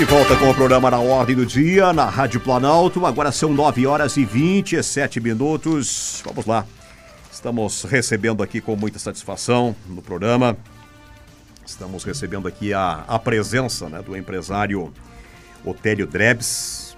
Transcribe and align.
De 0.00 0.06
volta 0.06 0.34
com 0.34 0.48
o 0.48 0.54
programa 0.54 0.90
Na 0.90 0.98
Ordem 0.98 1.36
do 1.36 1.44
Dia, 1.44 1.92
na 1.92 2.06
Rádio 2.06 2.40
Planalto. 2.40 3.04
Agora 3.04 3.30
são 3.30 3.52
9 3.52 3.86
horas 3.86 4.16
e 4.16 4.24
27 4.24 5.20
minutos. 5.20 6.22
Vamos 6.24 6.46
lá. 6.46 6.64
Estamos 7.30 7.82
recebendo 7.82 8.42
aqui 8.42 8.62
com 8.62 8.74
muita 8.76 8.98
satisfação 8.98 9.76
no 9.86 10.00
programa. 10.00 10.56
Estamos 11.66 12.02
recebendo 12.02 12.48
aqui 12.48 12.72
a, 12.72 13.04
a 13.06 13.18
presença 13.18 13.90
né, 13.90 14.00
do 14.00 14.16
empresário 14.16 14.90
Otélio 15.62 16.06
Drebs, 16.06 16.96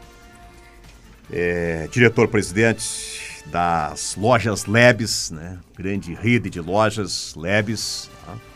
é, 1.28 1.88
diretor-presidente 1.90 3.42
das 3.46 4.14
lojas 4.14 4.66
Lebes, 4.66 5.32
né, 5.32 5.58
grande 5.76 6.14
rede 6.14 6.48
de 6.48 6.60
lojas 6.60 7.34
Lebes. 7.34 8.08
Tá? 8.24 8.51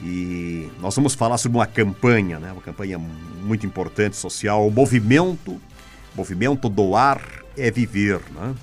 E 0.00 0.70
nós 0.80 0.94
vamos 0.94 1.14
falar 1.14 1.38
sobre 1.38 1.58
uma 1.58 1.66
campanha, 1.66 2.38
né, 2.38 2.52
uma 2.52 2.62
campanha 2.62 2.98
muito 2.98 3.66
importante 3.66 4.16
social, 4.16 4.66
o 4.66 4.70
movimento, 4.70 5.60
movimento 6.14 6.68
Doar 6.68 7.20
é 7.56 7.70
Viver. 7.70 8.20
Né? 8.30 8.54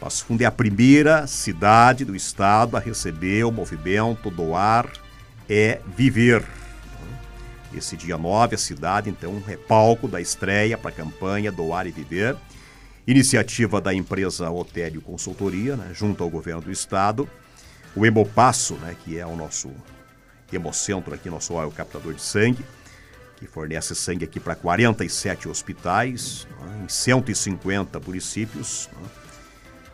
Passo 0.00 0.24
Fundo 0.24 0.42
é 0.42 0.46
a 0.46 0.50
primeira 0.50 1.26
cidade 1.26 2.04
do 2.04 2.16
estado 2.16 2.76
a 2.76 2.80
receber 2.80 3.44
o 3.44 3.52
movimento 3.52 4.30
Doar 4.30 4.90
é 5.48 5.80
Viver. 5.96 6.44
Esse 7.72 7.96
dia 7.96 8.18
9, 8.18 8.56
a 8.56 8.58
cidade, 8.58 9.08
então, 9.08 9.40
é 9.46 9.56
palco 9.56 10.08
da 10.08 10.20
estreia 10.20 10.76
para 10.76 10.90
a 10.90 10.92
campanha 10.92 11.52
Doar 11.52 11.86
e 11.86 11.92
Viver. 11.92 12.36
Iniciativa 13.06 13.80
da 13.80 13.94
empresa 13.94 14.50
Otélio 14.50 15.00
Consultoria, 15.00 15.76
né, 15.76 15.92
junto 15.94 16.24
ao 16.24 16.30
governo 16.30 16.62
do 16.62 16.72
estado. 16.72 17.28
O 17.94 18.04
Hemopasso, 18.04 18.74
né, 18.74 18.96
que 19.04 19.16
é 19.16 19.24
o 19.24 19.36
nosso 19.36 19.70
hemocentro 20.56 21.14
aqui, 21.14 21.28
nosso 21.30 21.54
óleo 21.54 21.70
captador 21.70 22.14
de 22.14 22.22
sangue, 22.22 22.64
que 23.36 23.46
fornece 23.46 23.94
sangue 23.94 24.24
aqui 24.24 24.38
para 24.38 24.54
47 24.54 25.48
hospitais, 25.48 26.46
né, 26.60 26.82
em 26.84 26.88
150 26.88 27.98
municípios. 28.00 28.88
Né, 28.92 29.08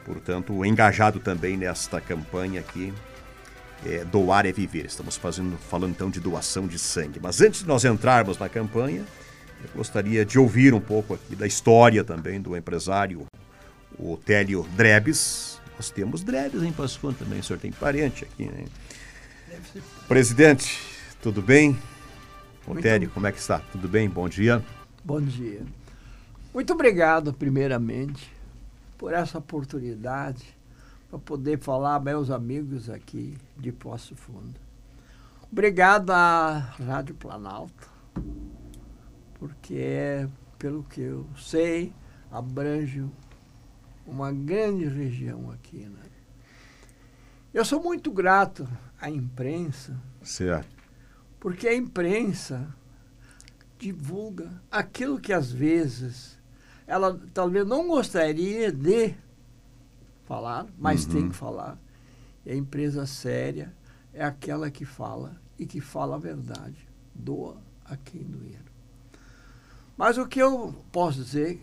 portanto, 0.05 0.65
engajado 0.65 1.21
também 1.21 1.57
nesta 1.57 2.01
campanha 2.01 2.61
aqui, 2.61 2.93
é, 3.85 4.05
Doar 4.05 4.47
é 4.47 4.53
Viver. 4.53 4.87
Estamos 4.87 5.17
fazendo, 5.17 5.57
falando 5.59 5.91
então 5.91 6.11
de 6.11 6.21
doação 6.21 6.67
de 6.67 6.79
sangue. 6.79 7.21
Mas 7.23 7.41
antes 7.41 7.61
de 7.61 7.69
nós 7.69 7.85
entrarmos 7.85 8.39
na 8.39 8.49
campanha, 8.49 9.05
eu 9.63 9.71
gostaria 9.75 10.25
de 10.25 10.39
ouvir 10.39 10.75
um 10.75 10.81
pouco 10.81 11.15
aqui 11.15 11.35
da 11.35 11.47
história 11.47 12.05
também 12.05 12.41
do 12.41 12.57
empresário, 12.57 13.27
o 13.99 14.17
Télio 14.17 14.67
Drebes. 14.77 15.61
Nós 15.77 15.91
temos 15.91 16.23
Drebes 16.23 16.63
em 16.63 16.73
Passo 16.73 16.99
Fundo 16.99 17.17
também, 17.19 17.41
o 17.41 17.45
senhor 17.45 17.59
tem 17.59 17.71
parente 17.71 18.25
aqui, 18.25 18.47
né? 18.47 18.65
Presidente, 20.09 20.81
tudo 21.23 21.41
bem? 21.41 21.79
Otélio, 22.67 23.11
como 23.11 23.27
é 23.27 23.33
que 23.33 23.39
está? 23.39 23.61
Tudo 23.61 23.89
bem? 23.89 24.09
Bom 24.09 24.29
dia. 24.29 24.65
Bom 25.05 25.21
dia. 25.21 25.63
Muito 26.53 26.73
obrigado, 26.73 27.33
primeiramente, 27.33 28.33
por 28.99 29.13
essa 29.13 29.39
oportunidade 29.39 30.45
para 31.09 31.19
poder 31.19 31.59
falar 31.61 32.01
meus 32.01 32.31
amigos 32.31 32.91
aqui 32.91 33.37
de 33.57 33.71
Poço 33.71 34.17
Fundo. 34.17 34.59
Obrigado 35.51 36.11
à 36.11 36.59
Rádio 36.59 37.15
Planalto, 37.15 37.89
porque 39.35 39.75
é, 39.75 40.29
pelo 40.59 40.83
que 40.83 41.03
eu 41.03 41.27
sei, 41.37 41.93
abrange 42.33 43.05
uma 44.05 44.33
grande 44.33 44.87
região 44.87 45.53
aqui. 45.53 45.79
Né? 45.79 46.03
Eu 47.55 47.65
sou 47.65 47.81
muito 47.81 48.11
grato 48.11 48.69
à 49.01 49.11
imprensa, 49.11 50.01
certo. 50.23 50.69
porque 51.39 51.69
a 51.69 51.75
imprensa 51.75 52.75
divulga 53.79 54.51
aquilo 54.71 55.21
que 55.21 55.33
às 55.33 55.51
vezes 55.53 56.39
ela 56.87 57.21
talvez 57.35 57.67
não 57.67 57.89
gostaria 57.89 58.73
de 58.73 59.15
falar, 60.25 60.67
mas 60.79 61.05
uhum. 61.05 61.13
tem 61.13 61.29
que 61.29 61.37
falar. 61.37 61.79
E 62.45 62.53
a 62.53 62.57
empresa 62.57 63.07
séria 63.07 63.75
é 64.13 64.25
aquela 64.25 64.71
que 64.71 64.85
fala 64.85 65.37
e 65.59 65.67
que 65.67 65.81
fala 65.81 66.17
a 66.17 66.19
verdade. 66.19 66.77
Doa 67.15 67.57
a 67.85 67.97
quem 67.97 68.23
doer. 68.23 68.61
Mas 69.97 70.19
o 70.19 70.27
que 70.27 70.41
eu 70.41 70.75
posso 70.93 71.23
dizer 71.23 71.61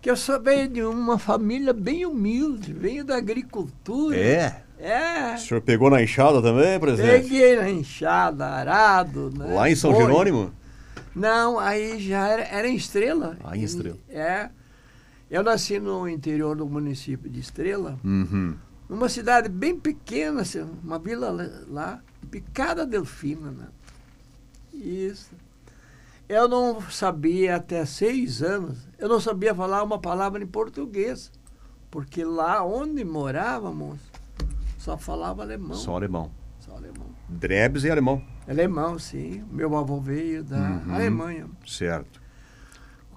que 0.00 0.10
eu 0.10 0.16
sou 0.16 0.40
bem 0.40 0.70
de 0.70 0.82
uma 0.82 1.18
família 1.18 1.72
bem 1.72 2.04
humilde, 2.04 2.72
venho 2.72 3.04
da 3.04 3.16
agricultura. 3.16 4.16
É? 4.16 4.65
É. 4.78 5.34
O 5.34 5.38
senhor 5.38 5.60
pegou 5.62 5.88
na 5.90 6.02
enxada 6.02 6.42
também, 6.42 6.78
presidente? 6.78 7.22
Peguei 7.22 7.56
na 7.56 7.70
enxada, 7.70 8.46
arado, 8.46 9.32
né? 9.36 9.54
Lá 9.54 9.70
em 9.70 9.74
São 9.74 9.92
Foi. 9.92 10.02
Jerônimo? 10.02 10.52
Não, 11.14 11.58
aí 11.58 11.98
já 11.98 12.28
era, 12.28 12.42
era 12.42 12.68
em 12.68 12.76
Estrela. 12.76 13.38
Ah, 13.42 13.56
em 13.56 13.62
Estrela. 13.62 13.96
É. 14.08 14.50
Eu 15.30 15.42
nasci 15.42 15.80
no 15.80 16.08
interior 16.08 16.54
do 16.54 16.66
município 16.66 17.28
de 17.28 17.40
Estrela, 17.40 17.98
uhum. 18.04 18.54
numa 18.88 19.08
cidade 19.08 19.48
bem 19.48 19.76
pequena, 19.76 20.42
assim, 20.42 20.64
uma 20.84 20.98
vila 20.98 21.34
lá, 21.66 22.00
Picada 22.30 22.86
Delfina. 22.86 23.50
Né? 23.50 23.66
Isso. 24.72 25.30
Eu 26.28 26.46
não 26.46 26.80
sabia 26.82 27.56
até 27.56 27.84
seis 27.84 28.42
anos, 28.42 28.78
eu 28.98 29.08
não 29.08 29.20
sabia 29.20 29.54
falar 29.54 29.82
uma 29.82 29.98
palavra 29.98 30.42
em 30.42 30.46
português, 30.46 31.32
porque 31.90 32.24
lá 32.24 32.64
onde 32.64 33.04
morávamos 33.04 33.98
só 34.86 34.98
falava 34.98 35.42
alemão. 35.42 35.76
Só 35.76 35.94
alemão. 35.96 36.30
Só 36.60 36.72
alemão. 36.72 37.06
Drebs 37.28 37.84
e 37.84 37.90
alemão. 37.90 38.22
Alemão, 38.48 38.98
sim. 38.98 39.44
Meu 39.50 39.76
avô 39.76 40.00
veio 40.00 40.42
da 40.42 40.56
uhum. 40.56 40.94
Alemanha. 40.94 41.46
Certo 41.66 42.26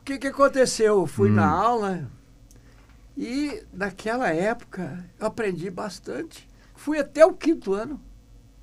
que, 0.09 0.17
que 0.17 0.27
aconteceu? 0.27 1.01
Eu 1.01 1.05
fui 1.05 1.29
hum. 1.29 1.35
na 1.35 1.47
aula 1.47 2.09
e 3.15 3.61
naquela 3.71 4.29
época 4.29 5.05
eu 5.19 5.27
aprendi 5.27 5.69
bastante. 5.69 6.49
Fui 6.75 6.97
até 6.97 7.23
o 7.25 7.33
quinto 7.33 7.73
ano. 7.73 8.01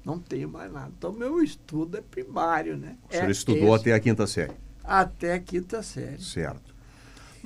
Não 0.04 0.18
tenho 0.18 0.48
mais 0.48 0.72
nada. 0.72 0.92
Então, 0.96 1.12
meu 1.12 1.42
estudo 1.42 1.98
é 1.98 2.00
primário, 2.00 2.76
né? 2.76 2.96
O 3.08 3.12
senhor 3.12 3.28
é 3.28 3.30
estudou 3.30 3.74
esse. 3.74 3.82
até 3.82 3.92
a 3.92 4.00
quinta 4.00 4.26
série? 4.26 4.54
Até 4.82 5.34
a 5.34 5.40
quinta 5.40 5.82
série. 5.82 6.22
Certo. 6.22 6.74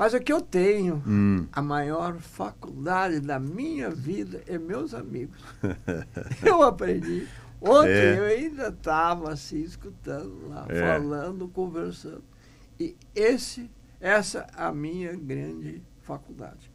Mas 0.01 0.15
o 0.15 0.19
que 0.19 0.33
eu 0.33 0.41
tenho, 0.41 1.03
hum. 1.07 1.47
a 1.53 1.61
maior 1.61 2.17
faculdade 2.17 3.21
da 3.21 3.39
minha 3.39 3.91
vida 3.91 4.43
é 4.47 4.57
meus 4.57 4.95
amigos. 4.95 5.39
eu 6.43 6.63
aprendi. 6.63 7.29
Ontem 7.61 7.91
é. 7.91 8.19
eu 8.19 8.25
ainda 8.25 8.69
estava 8.69 9.31
assim, 9.31 9.61
escutando 9.61 10.49
lá, 10.49 10.65
é. 10.71 10.81
falando, 10.81 11.47
conversando. 11.49 12.25
E 12.81 12.97
esse 13.15 13.71
essa 14.01 14.47
é 14.57 14.63
a 14.63 14.73
minha 14.73 15.13
grande 15.13 15.83
faculdade. 16.01 16.73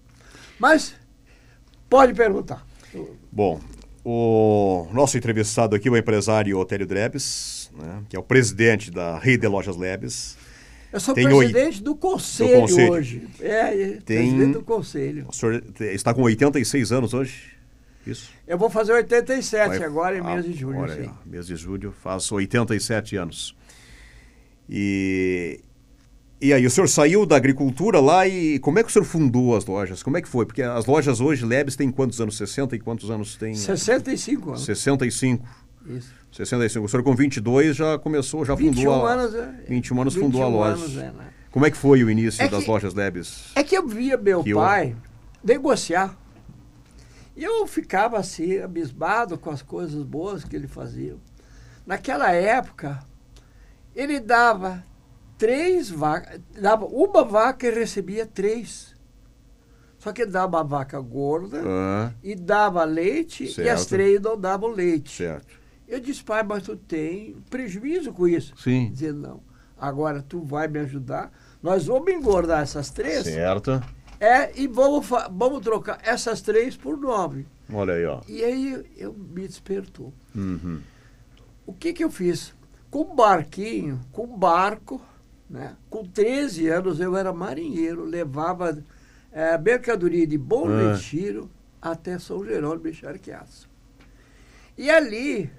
Mas 0.60 0.96
pode 1.90 2.14
perguntar. 2.14 2.64
Bom, 3.32 3.60
o 4.04 4.88
nosso 4.94 5.18
entrevistado 5.18 5.76
aqui, 5.76 5.90
o 5.90 5.98
empresário 5.98 6.60
Otélio 6.60 6.86
Drebes, 6.86 7.72
né, 7.76 8.04
que 8.08 8.16
é 8.16 8.20
o 8.20 8.24
presidente 8.24 8.92
da 8.92 9.18
Rede 9.18 9.40
de 9.40 9.48
Lojas 9.48 9.76
Lebes. 9.76 10.45
Eu 10.96 11.00
sou 11.02 11.14
tem 11.14 11.28
presidente 11.28 11.84
do 11.84 11.94
conselho, 11.94 12.54
do 12.54 12.62
conselho, 12.62 12.92
hoje. 12.94 13.28
É, 13.42 13.50
é 13.50 13.88
tem... 14.06 14.30
presidente 14.30 14.54
do 14.54 14.64
conselho. 14.64 15.26
O 15.28 15.34
senhor 15.34 15.62
está 15.82 16.14
com 16.14 16.22
86 16.22 16.94
anos 16.94 17.14
hoje? 17.14 17.52
Isso? 18.08 18.32
Eu 18.48 18.58
vou 18.58 18.70
fazer 18.70 18.94
87 18.94 19.68
Vai... 19.68 19.84
agora, 19.84 20.18
em 20.18 20.22
ah, 20.22 20.24
mês 20.24 20.46
de 20.46 20.54
julho. 20.54 20.78
Olha, 20.78 20.96
sim. 20.96 21.12
mês 21.26 21.48
de 21.48 21.56
julho, 21.58 21.94
faço 22.02 22.36
87 22.36 23.18
anos. 23.18 23.54
E 24.70 25.60
e 26.40 26.54
aí, 26.54 26.66
o 26.66 26.70
senhor 26.70 26.88
saiu 26.88 27.26
da 27.26 27.36
agricultura 27.36 28.00
lá 28.00 28.28
e 28.28 28.60
como 28.60 28.78
é 28.80 28.84
que 28.84 28.90
o 28.90 28.92
senhor 28.92 29.04
fundou 29.04 29.56
as 29.56 29.66
lojas? 29.66 30.04
Como 30.04 30.16
é 30.16 30.22
que 30.22 30.30
foi? 30.30 30.46
Porque 30.46 30.62
as 30.62 30.86
lojas 30.86 31.20
hoje, 31.20 31.46
Lebes, 31.46 31.76
tem 31.76 31.90
quantos 31.92 32.22
anos? 32.22 32.38
60 32.38 32.76
e 32.76 32.80
quantos 32.80 33.10
anos 33.10 33.36
tem? 33.36 33.54
65 33.54 34.50
anos. 34.50 34.64
65. 34.64 35.46
Isso. 35.88 36.14
65. 36.32 36.86
O 36.86 36.90
senhor 36.90 37.04
com 37.04 37.16
22 37.16 37.76
já 37.76 37.98
começou, 38.00 38.44
já 38.44 38.56
21 38.56 38.74
fundou 38.74 39.06
a... 39.06 39.14
Anos, 39.14 39.36
é, 39.36 39.64
21 39.68 40.02
anos 40.02 40.14
21 40.16 40.26
fundou 40.26 40.44
a 40.44 40.48
loja. 40.48 40.84
Anos, 40.84 40.98
é, 40.98 41.12
né? 41.12 41.28
Como 41.52 41.66
é 41.66 41.72
que 41.72 41.78
foi 41.78 42.04
o 42.04 42.10
início 42.10 42.42
é 42.44 42.50
das 42.50 42.64
que, 42.64 42.70
lojas 42.70 42.94
Lebes? 42.94 43.52
É 43.56 43.64
que 43.64 43.78
eu 43.78 43.88
via 43.88 44.18
meu 44.18 44.44
que 44.44 44.54
pai 44.54 44.92
eu... 44.92 44.98
negociar. 45.42 46.18
E 47.36 47.44
eu 47.44 47.66
ficava 47.68 48.18
assim, 48.18 48.60
abismado 48.60 49.38
com 49.38 49.50
as 49.50 49.62
coisas 49.62 50.04
boas 50.04 50.44
que 50.44 50.56
ele 50.56 50.68
fazia. 50.68 51.16
Naquela 51.86 52.32
época, 52.32 53.00
ele 53.96 54.20
dava 54.20 54.84
três 55.38 55.90
vacas, 55.90 56.40
dava 56.60 56.86
uma 56.86 57.24
vaca 57.24 57.68
e 57.68 57.72
recebia 57.72 58.26
três. 58.26 58.96
Só 59.98 60.12
que 60.12 60.26
dava 60.26 60.60
a 60.60 60.64
vaca 60.64 61.00
gorda 61.00 61.64
uhum. 61.64 62.14
e 62.24 62.36
dava 62.36 62.84
leite 62.84 63.48
certo. 63.48 63.66
e 63.66 63.70
as 63.70 63.86
três 63.86 64.22
não 64.22 64.40
davam 64.40 64.70
leite. 64.70 65.18
Certo. 65.18 65.65
Eu 65.88 66.00
disse, 66.00 66.24
pai, 66.24 66.44
mas 66.44 66.64
tu 66.64 66.76
tem 66.76 67.36
prejuízo 67.50 68.12
com 68.12 68.28
isso. 68.28 68.54
Sim. 68.58 68.90
Dizendo, 68.92 69.20
não. 69.20 69.44
Agora 69.78 70.22
tu 70.22 70.42
vai 70.42 70.68
me 70.68 70.80
ajudar. 70.80 71.32
Nós 71.62 71.86
vamos 71.86 72.12
engordar 72.12 72.62
essas 72.64 72.90
três. 72.90 73.24
Certo. 73.24 73.82
É, 74.20 74.58
e 74.60 74.68
vamos, 74.68 75.08
vamos 75.32 75.62
trocar 75.62 76.00
essas 76.04 76.42
três 76.42 76.76
por 76.78 76.98
nove. 76.98 77.46
Olha 77.72 77.94
aí, 77.96 78.06
ó. 78.06 78.22
E 78.28 78.44
aí 78.44 78.86
eu 78.98 79.14
me 79.14 79.48
despertou. 79.48 80.14
Uhum. 80.34 80.80
O 81.66 81.74
que 81.74 81.94
que 81.94 82.04
eu 82.04 82.10
fiz? 82.12 82.54
Com 82.90 83.16
barquinho, 83.16 84.00
com 84.12 84.26
barco, 84.26 85.02
Né? 85.50 85.76
Com 85.90 86.04
13 86.04 86.68
anos 86.70 87.00
eu 87.00 87.16
era 87.16 87.32
marinheiro, 87.32 88.04
levava 88.06 88.82
é, 89.32 89.56
mercadoria 89.58 90.26
de 90.26 90.38
Bom 90.38 90.68
Ah. 90.68 90.94
Retiro 90.94 91.50
até 91.82 92.18
São 92.18 92.44
Jerônimo 92.44 92.90
de 92.90 92.94
Charqueaço. 92.94 93.70
E 94.78 94.90
ali, 94.90 95.50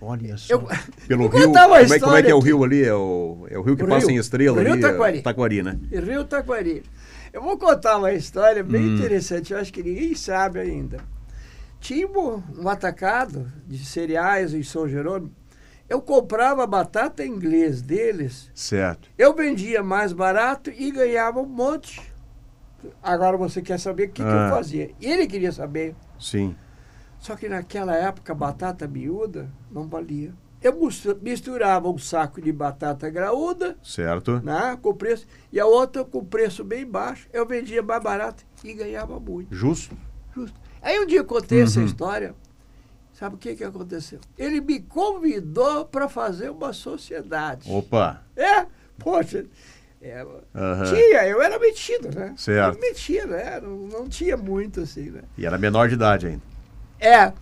Olha 0.00 0.36
só. 0.36 0.54
eu, 0.54 0.68
Pelo 1.08 1.26
rio. 1.28 1.30
Como 1.52 1.66
uma 1.66 1.80
é, 1.80 1.98
como 2.00 2.16
é 2.16 2.22
que 2.22 2.30
é 2.30 2.34
o 2.34 2.38
rio 2.38 2.62
ali? 2.64 2.84
É 2.84 2.94
o, 2.94 3.46
é 3.50 3.58
o 3.58 3.62
rio 3.62 3.76
que 3.76 3.84
O 3.84 3.88
passa 3.88 4.06
rio. 4.08 4.16
em 4.16 4.18
estrela 4.18 4.58
O 4.58 4.60
rio 4.62 4.72
ali. 4.74 4.84
é 4.84 4.88
Taquari. 4.90 5.22
Taquari, 5.22 5.62
né? 5.62 5.78
Rio 5.90 6.24
Taquari. 6.24 6.82
Eu 7.32 7.42
vou 7.42 7.56
contar 7.58 7.96
uma 7.98 8.12
história 8.12 8.62
bem 8.62 8.82
Hum. 8.82 8.94
interessante, 8.96 9.52
eu 9.52 9.58
acho 9.58 9.72
que 9.72 9.82
ninguém 9.82 10.14
sabe 10.14 10.58
ainda. 10.60 10.98
Tinha 11.80 12.06
um, 12.08 12.68
atacado 12.68 13.50
de 13.66 13.78
cereais 13.84 14.52
em 14.54 14.62
São 14.62 14.88
Jerônimo. 14.88 15.30
Eu 15.88 16.00
comprava 16.00 16.66
batata 16.66 17.24
inglês 17.24 17.80
deles, 17.80 18.50
Certo. 18.54 19.08
eu 19.16 19.34
vendia 19.34 19.82
mais 19.82 20.12
barato 20.12 20.70
e 20.70 20.90
ganhava 20.90 21.40
um 21.40 21.46
monte. 21.46 22.00
Agora 23.02 23.36
você 23.36 23.62
quer 23.62 23.78
saber 23.78 24.04
o 24.04 24.08
que, 24.08 24.22
que 24.22 24.28
Ah. 24.28 24.48
eu 24.50 24.56
fazia. 24.56 24.90
Ele 25.00 25.26
queria 25.26 25.52
saber. 25.52 25.94
Sim. 26.18 26.56
Só 27.26 27.34
que 27.34 27.48
naquela 27.48 27.92
época, 27.92 28.32
batata 28.32 28.86
miúda 28.86 29.50
não 29.68 29.88
valia. 29.88 30.32
Eu 30.62 30.78
misturava 31.20 31.88
um 31.88 31.98
saco 31.98 32.40
de 32.40 32.52
batata 32.52 33.10
graúda 33.10 33.76
Certo. 33.82 34.40
né, 34.44 34.78
com 34.80 34.94
preço, 34.94 35.26
e 35.52 35.58
a 35.58 35.66
outra 35.66 36.04
com 36.04 36.24
preço 36.24 36.62
bem 36.62 36.86
baixo. 36.86 37.26
Eu 37.32 37.44
vendia 37.44 37.82
mais 37.82 38.00
barato 38.00 38.44
e 38.62 38.72
ganhava 38.72 39.18
muito. 39.18 39.52
Justo. 39.52 39.96
Justo. 40.36 40.56
Aí 40.80 41.00
um 41.00 41.06
dia 41.06 41.18
eu 41.18 41.24
contei 41.24 41.62
essa 41.62 41.80
Uhum. 41.80 41.86
história. 41.86 42.32
Sabe 43.12 43.34
o 43.34 43.38
que, 43.38 43.56
que 43.56 43.64
aconteceu? 43.64 44.20
Ele 44.38 44.60
me 44.60 44.78
convidou 44.78 45.84
para 45.84 46.08
fazer 46.08 46.48
uma 46.50 46.72
sociedade. 46.72 47.68
Opa. 47.68 48.22
É, 48.36 48.66
poxa. 49.00 49.44
é, 50.00 50.24
Aham. 50.54 50.84
Tinha, 50.84 51.26
eu 51.26 51.42
era 51.42 51.58
metido, 51.58 52.08
né? 52.14 52.34
Certo. 52.36 52.76
Eu 52.76 52.80
metia, 52.80 53.26
né? 53.26 53.60
Não, 53.60 53.76
não 53.78 54.08
tinha 54.08 54.36
muito 54.36 54.82
assim, 54.82 55.10
né? 55.10 55.22
E 55.36 55.44
era 55.44 55.58
menor 55.58 55.88
de 55.88 55.94
idade 55.94 56.28
ainda. 56.28 56.55
É. 57.00 57.32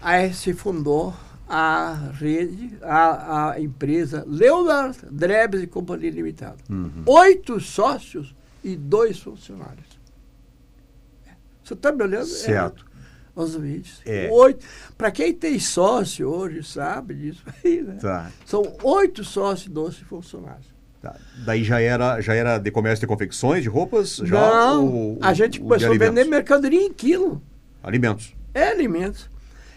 Aí 0.00 0.32
se 0.32 0.52
fundou 0.54 1.14
a 1.48 2.10
rede, 2.12 2.76
a, 2.82 3.50
a 3.52 3.60
empresa 3.60 4.24
Leonard 4.26 4.98
Drebs 5.10 5.62
e 5.62 5.66
Companhia 5.66 6.10
Limitada. 6.10 6.56
Uhum. 6.70 7.02
Oito 7.06 7.58
sócios 7.60 8.34
e 8.62 8.76
dois 8.76 9.18
funcionários. 9.18 9.98
É. 11.26 11.30
Você 11.64 11.74
está 11.74 11.90
me 11.90 12.02
olhando? 12.02 12.26
Certo. 12.26 12.84
É, 13.36 13.40
os 13.40 13.54
vídeos. 13.56 14.00
É. 14.04 14.28
Oito. 14.30 14.64
Para 14.96 15.10
quem 15.10 15.32
tem 15.32 15.58
sócio 15.58 16.28
hoje, 16.28 16.62
sabe 16.62 17.14
disso 17.14 17.42
aí, 17.64 17.82
né? 17.82 17.98
Tá. 18.00 18.30
São 18.44 18.62
oito 18.82 19.24
sócios 19.24 19.66
e 19.66 19.70
doze 19.70 20.04
funcionários. 20.04 20.66
Tá. 21.00 21.14
Daí 21.44 21.62
já 21.62 21.80
era, 21.80 22.20
já 22.20 22.34
era 22.34 22.58
de 22.58 22.70
comércio 22.72 23.00
de 23.00 23.06
confecções, 23.06 23.62
de 23.62 23.68
roupas? 23.68 24.16
Já, 24.16 24.50
Não, 24.50 24.86
ou- 24.86 25.18
a 25.22 25.32
gente 25.32 25.60
ou 25.60 25.66
começou 25.68 25.90
a 25.90 25.92
de 25.92 25.98
vender 25.98 26.24
mercadoria 26.24 26.82
em 26.82 26.92
quilo. 26.92 27.40
Alimentos. 27.82 28.36
É 28.58 28.68
alimentos. 28.70 29.28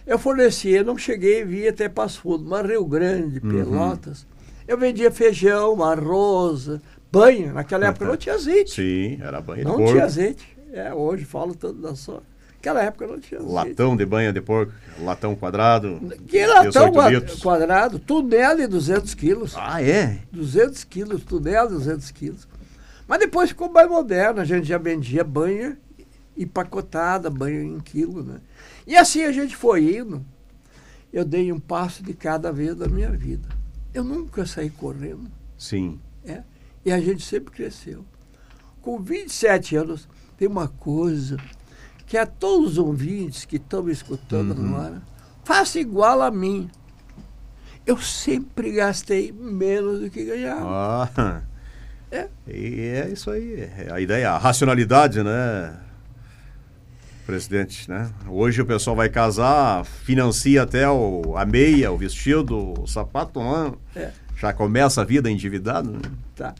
Eu 0.06 0.18
fornecia, 0.18 0.84
não 0.84 0.98
cheguei, 0.98 1.44
via 1.46 1.70
até 1.70 1.88
Passo 1.88 2.22
Fundo, 2.22 2.44
mas 2.50 2.66
Rio 2.68 2.84
Grande, 2.86 3.40
Uhum. 3.44 3.52
Pelotas. 3.52 4.26
Eu 4.68 4.78
vendia 4.78 5.12
feijão, 5.12 5.84
arroz, 5.84 6.70
banha. 7.12 7.54
Naquela 7.54 7.88
época 7.88 8.06
não 8.06 8.18
tinha 8.18 8.36
azeite. 8.36 8.72
Sim, 8.72 9.20
era 9.22 9.40
banha 9.42 9.64
de 9.64 9.70
não 9.72 9.86
tinha 9.86 10.04
azeite. 10.06 10.48
É, 10.74 10.94
hoje 10.94 11.26
falo 11.26 11.54
tanto 11.54 11.82
da 11.82 11.94
só. 11.96 12.22
Naquela 12.56 12.82
época 12.84 13.08
não 13.08 13.20
tinha 13.20 13.40
azeite. 13.40 13.54
Latão 13.70 13.96
de 13.98 14.06
banha 14.06 14.32
de 14.32 14.40
porco, 14.42 14.72
latão 15.02 15.36
quadrado. 15.36 16.00
Que 16.28 16.46
latão 16.46 16.70
18 16.70 16.94
quad- 16.94 17.14
litros. 17.14 17.42
quadrado, 17.42 18.00
tunela 18.00 18.56
de 18.56 18.68
200 18.68 19.14
quilos. 19.14 19.54
Ah, 19.58 19.82
é? 19.84 20.20
200 20.32 20.84
quilos, 20.84 21.24
tunela 21.24 21.68
de 21.68 21.74
200 21.74 22.10
quilos. 22.12 22.48
Mas 23.08 23.20
depois 23.20 23.50
ficou 23.50 23.70
mais 23.72 23.90
moderno, 23.90 24.40
a 24.40 24.46
gente 24.46 24.68
já 24.68 24.78
vendia 24.78 25.24
banha 25.24 25.78
empacotada, 26.38 27.30
banha 27.30 27.62
em 27.62 27.80
quilo, 27.80 28.24
né? 28.24 28.36
E 28.86 28.96
assim 28.96 29.24
a 29.24 29.32
gente 29.32 29.56
foi 29.56 29.98
indo. 29.98 30.26
Eu 31.12 31.26
dei 31.26 31.52
um 31.52 31.60
passo 31.60 32.02
de 32.04 32.14
cada 32.14 32.52
vez 32.52 32.76
da 32.76 32.88
minha 32.88 33.12
vida. 33.12 33.48
Eu 33.94 34.04
nunca 34.04 34.46
saí 34.46 34.70
correndo, 34.70 35.30
Sim. 35.58 36.00
é? 36.26 36.44
E 36.86 36.92
a 36.92 37.00
gente 37.00 37.24
sempre 37.26 37.52
cresceu. 37.54 38.06
Com 38.82 39.00
27 39.02 39.76
anos, 39.76 40.08
tem 40.38 40.48
uma 40.48 40.68
coisa 40.68 41.38
que 42.08 42.18
a 42.18 42.26
todos 42.26 42.72
os 42.74 42.78
ouvintes 42.78 43.46
que 43.46 43.58
estão 43.58 43.84
me 43.84 43.92
escutando 43.92 44.58
Uhum. 44.58 44.76
agora, 44.76 45.02
faça 45.44 45.80
igual 45.80 46.22
a 46.22 46.32
mim. 46.32 46.70
Eu 47.86 47.98
sempre 47.98 48.72
gastei 48.72 49.32
menos 49.32 50.00
do 50.00 50.10
que 50.10 50.24
ganhava. 50.24 51.10
Ah. 51.18 51.42
É. 52.10 52.28
E 52.48 52.80
é 52.82 53.10
isso 53.10 53.30
aí. 53.32 53.62
É 53.62 53.88
a 53.92 54.00
ideia, 54.02 54.32
a 54.32 54.38
racionalidade, 54.38 55.24
né? 55.24 55.78
Presidente, 57.36 57.90
né? 57.90 58.12
Hoje 58.28 58.62
o 58.62 58.66
pessoal 58.66 58.94
vai 58.94 59.08
casar, 59.08 59.86
financia 59.86 60.64
até 60.64 60.90
o, 60.90 61.38
a 61.38 61.46
meia, 61.46 61.90
o 61.90 61.98
vestido, 61.98 62.74
o 62.82 62.86
sapato, 62.86 63.40
né? 63.40 63.72
É. 63.96 64.12
Já 64.36 64.52
começa 64.52 65.00
a 65.00 65.06
vida 65.06 65.32
endividado, 65.32 65.92
né? 65.94 66.02
Tá. 66.36 66.54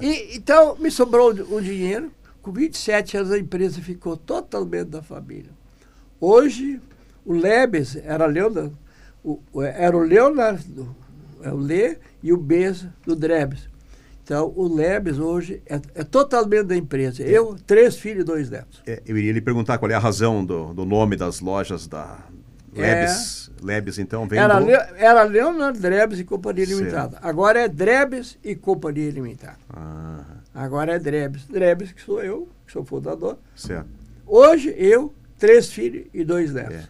E, 0.00 0.36
então, 0.36 0.76
me 0.78 0.88
sobrou 0.88 1.30
o 1.32 1.60
dinheiro. 1.60 2.12
Com 2.40 2.52
27 2.52 3.16
anos, 3.16 3.32
a 3.32 3.38
empresa 3.40 3.80
ficou 3.80 4.16
totalmente 4.16 4.84
da 4.90 5.02
família. 5.02 5.50
Hoje, 6.20 6.80
o 7.26 7.32
Lebes 7.32 7.96
era 7.96 8.24
Leonard, 8.26 8.72
o, 9.24 9.40
era 9.62 9.96
o 9.96 10.00
Leonard, 10.00 10.62
do- 10.68 10.94
é 11.42 11.50
o 11.52 11.58
Le 11.58 11.98
e 12.22 12.32
o 12.32 12.36
Bez 12.36 12.86
do 13.04 13.16
Drebes. 13.16 13.68
Então, 14.24 14.50
o 14.56 14.74
Lebes 14.74 15.18
hoje 15.18 15.62
é, 15.66 15.78
é 15.94 16.02
totalmente 16.02 16.64
da 16.64 16.74
empresa. 16.74 17.22
Eu, 17.22 17.56
três 17.66 17.96
filhos 17.98 18.22
e 18.22 18.24
dois 18.24 18.48
netos. 18.48 18.82
É, 18.86 19.02
eu 19.04 19.18
iria 19.18 19.32
lhe 19.32 19.40
perguntar 19.40 19.76
qual 19.76 19.90
é 19.90 19.94
a 19.94 19.98
razão 19.98 20.42
do, 20.42 20.72
do 20.72 20.86
nome 20.86 21.14
das 21.14 21.40
lojas 21.40 21.86
da 21.86 22.20
Lebes. 22.74 23.50
Lebes, 23.62 23.98
então, 23.98 24.26
vem 24.26 24.38
É. 24.38 24.42
Era, 24.42 24.58
do... 24.58 24.64
Le, 24.66 24.72
era 24.96 25.22
Leonard 25.24 25.78
Drebes 25.78 26.18
e 26.18 26.24
Companhia 26.24 26.64
Certo. 26.66 26.78
Limitada. 26.80 27.18
Agora 27.20 27.60
é 27.60 27.68
Drebes 27.68 28.38
e 28.42 28.54
Companhia 28.54 29.10
Limitada. 29.10 29.58
Ah, 29.68 30.24
Agora 30.54 30.94
é 30.94 30.98
Drebes. 30.98 31.44
Drebes, 31.44 31.92
que 31.92 32.00
sou 32.00 32.22
eu, 32.22 32.48
que 32.66 32.72
sou 32.72 32.82
fundador. 32.82 33.36
certo. 33.54 33.88
Hoje, 34.26 34.74
eu, 34.78 35.12
três 35.38 35.70
filhos 35.70 36.06
e 36.14 36.24
dois 36.24 36.50
netos. 36.52 36.76
É. 36.76 36.84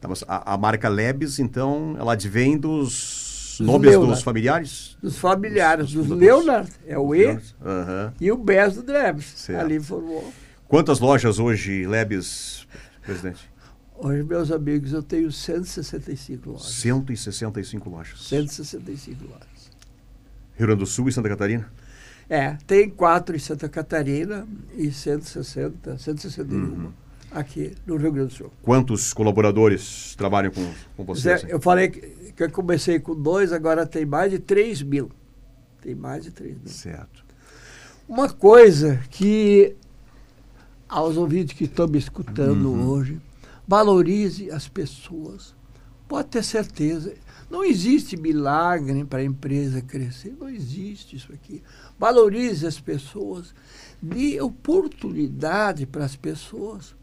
Tá, 0.00 0.08
a, 0.26 0.54
a 0.54 0.56
marca 0.56 0.88
Lebes, 0.88 1.38
então, 1.38 1.94
ela 1.98 2.14
advém 2.14 2.56
dos 2.56 3.23
Dos 3.58 3.66
nomes 3.66 3.90
Leonard. 3.90 4.12
dos 4.14 4.22
familiares? 4.22 4.96
Dos 5.02 5.18
familiares, 5.18 5.84
Dos- 5.86 5.94
dos, 5.94 6.06
dos- 6.08 6.18
Leonard, 6.18 6.70
é 6.86 6.98
o 6.98 7.14
E, 7.14 7.38
Aham. 7.64 8.12
e 8.20 8.30
o 8.32 8.36
Bess 8.36 8.74
do 8.76 8.82
Drebs. 8.82 9.48
Ali 9.50 9.78
formou. 9.80 10.32
Quantas 10.66 10.98
lojas 11.00 11.38
hoje, 11.38 11.86
Lebes, 11.86 12.66
presidente? 13.02 13.48
Hoje, 13.96 14.22
meus 14.24 14.50
amigos, 14.50 14.92
eu 14.92 15.02
tenho 15.02 15.30
165 15.30 16.50
lojas. 16.50 16.66
165 16.70 17.88
lojas. 17.90 18.26
165 18.26 19.24
lojas. 19.24 19.70
Rio 20.56 20.66
Grande 20.66 20.80
do 20.80 20.86
Sul 20.86 21.08
e 21.08 21.12
Santa 21.12 21.28
Catarina? 21.28 21.70
É, 22.28 22.56
tem 22.66 22.88
quatro 22.88 23.36
em 23.36 23.38
Santa 23.38 23.68
Catarina 23.68 24.46
e 24.74 24.90
160, 24.90 25.98
161 25.98 26.56
Uhum. 26.56 26.92
aqui 27.30 27.72
no 27.86 27.96
Rio 27.96 28.10
Grande 28.10 28.28
do 28.30 28.34
Sul. 28.34 28.52
Quantos 28.62 29.12
colaboradores 29.12 30.14
trabalham 30.16 30.50
com, 30.50 30.72
com 30.96 31.04
você? 31.04 31.36
Zé, 31.38 31.46
eu 31.48 31.60
falei 31.60 31.88
que, 31.88 32.23
que 32.36 32.42
eu 32.42 32.50
comecei 32.50 32.98
com 32.98 33.14
dois, 33.14 33.52
agora 33.52 33.86
tem 33.86 34.04
mais 34.04 34.30
de 34.30 34.38
3 34.38 34.82
mil. 34.82 35.10
Tem 35.80 35.94
mais 35.94 36.24
de 36.24 36.30
3 36.30 36.56
mil. 36.56 36.68
Certo. 36.68 37.24
Uma 38.08 38.28
coisa 38.28 39.00
que 39.10 39.76
aos 40.88 41.16
ouvintes 41.16 41.56
que 41.56 41.64
estão 41.64 41.88
me 41.88 41.98
escutando 41.98 42.70
Uhum. 42.70 42.88
hoje, 42.88 43.20
valorize 43.66 44.50
as 44.50 44.68
pessoas. 44.68 45.54
Pode 46.06 46.28
ter 46.28 46.44
certeza. 46.44 47.14
Não 47.50 47.64
existe 47.64 48.16
milagre 48.16 49.04
para 49.04 49.20
a 49.20 49.24
empresa 49.24 49.80
crescer. 49.80 50.36
Não 50.38 50.48
existe 50.48 51.16
isso 51.16 51.32
aqui. 51.32 51.62
Valorize 51.98 52.66
as 52.66 52.78
pessoas. 52.78 53.54
Dê 54.02 54.40
oportunidade 54.40 55.86
para 55.86 56.04
as 56.04 56.14
pessoas. 56.16 56.94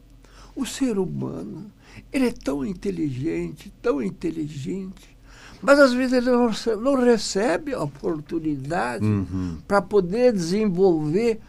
O 0.55 0.65
ser 0.65 0.97
humano, 0.99 1.71
ele 2.11 2.27
é 2.27 2.31
tão 2.31 2.65
inteligente, 2.65 3.73
tão 3.81 4.01
inteligente, 4.01 5.10
mas 5.61 5.79
às 5.79 5.93
vezes 5.93 6.13
ele 6.13 6.29
não 6.31 6.47
rece- 6.47 6.75
não 6.75 6.95
recebe 6.95 7.73
a 7.73 7.83
oportunidade 7.83 9.05
Uhum. 9.05 9.57
para 9.67 9.81
poder 9.81 10.33
desenvolver 10.33 11.39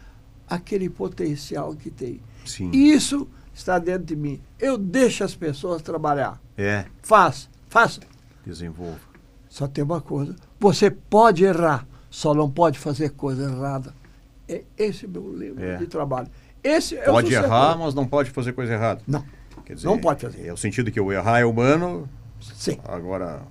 aquele 0.47 0.89
potencial 0.89 1.73
que 1.75 1.89
tem. 1.89 2.19
Sim. 2.45 2.69
Isso 2.71 3.27
está 3.53 3.79
dentro 3.79 4.05
de 4.05 4.15
mim. 4.15 4.39
Eu 4.59 4.77
deixo 4.77 5.23
as 5.23 5.33
pessoas 5.35 5.81
trabalhar. 5.81 6.39
É, 6.57 6.85
Faça, 7.01 7.47
faça. 7.69 8.01
desenvolva. 8.45 8.99
Só 9.49 9.67
tem 9.67 9.83
uma 9.83 10.01
coisa: 10.01 10.35
você 10.59 10.89
pode 10.91 11.43
errar, 11.43 11.87
só 12.09 12.33
não 12.33 12.49
pode 12.49 12.77
fazer 12.79 13.09
coisa 13.11 13.43
errada. 13.43 13.93
É 14.47 14.63
esse 14.77 15.07
meu 15.07 15.31
lema 15.31 15.61
É. 15.61 15.77
de 15.77 15.87
trabalho. 15.87 16.27
Esse 16.63 16.95
é 16.97 17.09
o 17.09 17.13
Pode 17.13 17.33
errar, 17.33 17.77
mas 17.77 17.93
não 17.93 18.05
pode 18.05 18.29
fazer 18.31 18.53
coisa 18.53 18.73
errada. 18.73 19.01
Não, 19.07 19.23
Quer 19.65 19.75
dizer, 19.75 19.87
Não 19.87 19.97
pode 19.97 20.21
fazer. 20.21 20.45
É 20.45 20.51
o 20.51 20.57
sentido 20.57 20.91
que 20.91 20.99
o 20.99 21.11
errar 21.11 21.39
é 21.39 21.45
humano, 21.45 22.07
sim. 22.41 22.77
agora 22.83 23.41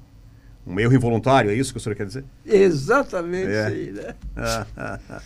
Um 0.66 0.78
erro 0.78 0.94
involuntário, 0.94 1.50
é 1.50 1.54
isso 1.54 1.72
que 1.72 1.78
o 1.78 1.80
senhor 1.80 1.96
quer 1.96 2.06
dizer? 2.06 2.24
Exatamente 2.46 3.50
É. 3.50 3.68
isso 3.68 3.74
aí, 3.74 3.92
né? 3.92 4.14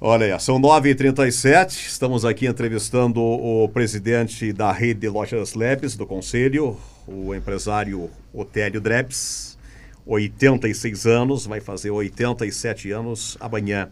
Olha 0.00 0.34
aí, 0.34 0.40
são 0.40 0.60
9h37, 0.60 1.86
estamos 1.86 2.24
aqui 2.24 2.46
entrevistando 2.46 3.20
o 3.20 3.68
presidente 3.68 4.52
da 4.52 4.70
rede 4.70 5.00
de 5.00 5.08
lojas 5.08 5.54
Lebes 5.54 5.96
do 5.96 6.06
Conselho, 6.06 6.78
o 7.06 7.34
empresário 7.34 8.10
Otélio 8.32 8.80
Drebs, 8.80 9.56
86 10.04 11.06
anos, 11.06 11.46
vai 11.46 11.60
fazer 11.60 11.90
87 11.90 12.90
anos 12.92 13.36
amanhã. 13.40 13.88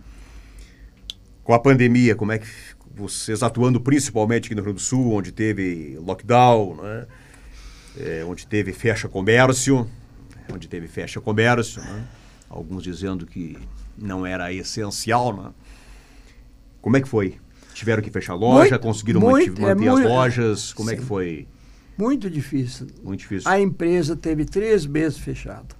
Com 1.42 1.54
a 1.54 1.58
pandemia, 1.58 2.14
como 2.14 2.32
é 2.32 2.38
que 2.38 2.46
vocês 2.94 3.42
atuando 3.42 3.80
principalmente 3.80 4.46
aqui 4.46 4.54
no 4.54 4.60
Rio 4.60 4.72
Grande 4.72 4.82
do 4.82 4.86
Sul, 4.86 5.12
onde 5.12 5.32
teve 5.32 5.98
lockdown, 6.00 6.76
né? 6.76 7.06
É, 7.98 8.24
onde 8.24 8.46
teve 8.46 8.72
fecha 8.72 9.08
comércio, 9.08 9.88
onde 10.52 10.68
teve 10.68 10.86
fecha 10.88 11.20
comércio, 11.20 11.82
né? 11.82 12.06
alguns 12.48 12.82
dizendo 12.82 13.26
que 13.26 13.58
não 13.96 14.24
era 14.26 14.52
essencial, 14.52 15.34
né? 15.36 15.50
Como 16.80 16.96
é 16.96 17.00
que 17.00 17.08
foi? 17.08 17.38
Tiveram 17.72 18.02
que 18.02 18.10
fechar 18.10 18.34
a 18.34 18.36
loja, 18.36 18.70
Muito- 18.70 18.82
conseguiram 18.82 19.20
muito, 19.20 19.50
manter, 19.60 19.62
é 19.62 19.74
manter 19.74 19.88
as 19.88 19.94
muito- 19.94 20.08
lojas? 20.08 20.72
Como 20.72 20.90
é 20.90 20.94
que 20.94 21.00
sim. 21.00 21.06
foi? 21.06 21.48
Muito 21.96 22.28
difícil. 22.30 22.86
Muito 23.02 23.20
difícil. 23.20 23.50
A 23.50 23.58
empresa 23.58 24.14
teve 24.16 24.44
três 24.44 24.86
meses 24.86 25.18
fechado. 25.18 25.74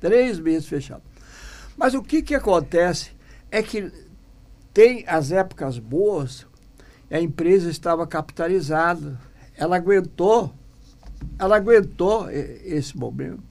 Três 0.00 0.38
meses 0.38 0.66
fechado. 0.68 1.02
Mas 1.76 1.94
o 1.94 2.02
que, 2.02 2.22
que 2.22 2.34
acontece 2.34 3.10
é 3.50 3.62
que 3.62 3.90
tem 4.72 5.04
as 5.06 5.30
épocas 5.32 5.78
boas, 5.78 6.46
a 7.10 7.20
empresa 7.20 7.70
estava 7.70 8.06
capitalizada. 8.06 9.18
Ela 9.56 9.76
aguentou, 9.76 10.52
ela 11.38 11.56
aguentou 11.56 12.28
esse 12.30 12.96
momento. 12.96 13.42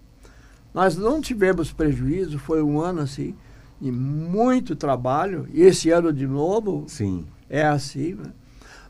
Nós 0.74 0.96
não 0.96 1.22
tivemos 1.22 1.72
prejuízo, 1.72 2.39
foi 2.39 2.62
um 2.63 2.80
ano 2.82 3.01
assim, 3.01 3.36
de 3.80 3.92
muito 3.92 4.75
trabalho, 4.75 5.48
e 5.53 5.62
esse 5.62 5.89
ano 5.89 6.12
de 6.12 6.25
novo 6.25 6.86
Sim. 6.88 7.25
é 7.50 7.63
assim, 7.65 8.13
né? 8.15 8.32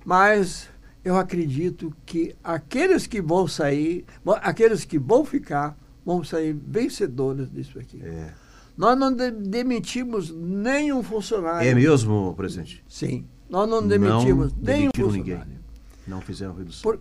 Mas 0.05 0.69
eu 1.03 1.17
acredito 1.17 1.93
que 2.05 2.35
aqueles 2.43 3.05
que 3.07 3.21
vão 3.21 3.47
sair, 3.47 4.05
aqueles 4.41 4.85
que 4.85 4.97
vão 4.99 5.25
ficar, 5.25 5.77
vão 6.05 6.23
sair 6.23 6.53
vencedores 6.53 7.49
disso 7.51 7.79
aqui. 7.79 8.01
É. 8.03 8.29
Nós 8.77 8.97
não 8.97 9.13
de- 9.13 9.31
demitimos 9.31 10.31
nenhum 10.33 11.03
funcionário. 11.03 11.67
É 11.67 11.73
mesmo, 11.75 12.33
presidente? 12.35 12.83
Sim. 12.87 13.25
Nós 13.49 13.69
não 13.69 13.81
Não 13.81 13.87
demitimos 13.87 14.51
nenhum 14.53 14.89
demitiram 14.91 15.09
funcionário. 15.09 15.45
ninguém. 15.45 15.59
Não 16.07 16.21
fizeram 16.21 16.55
redução. 16.55 16.81
Por- 16.81 16.99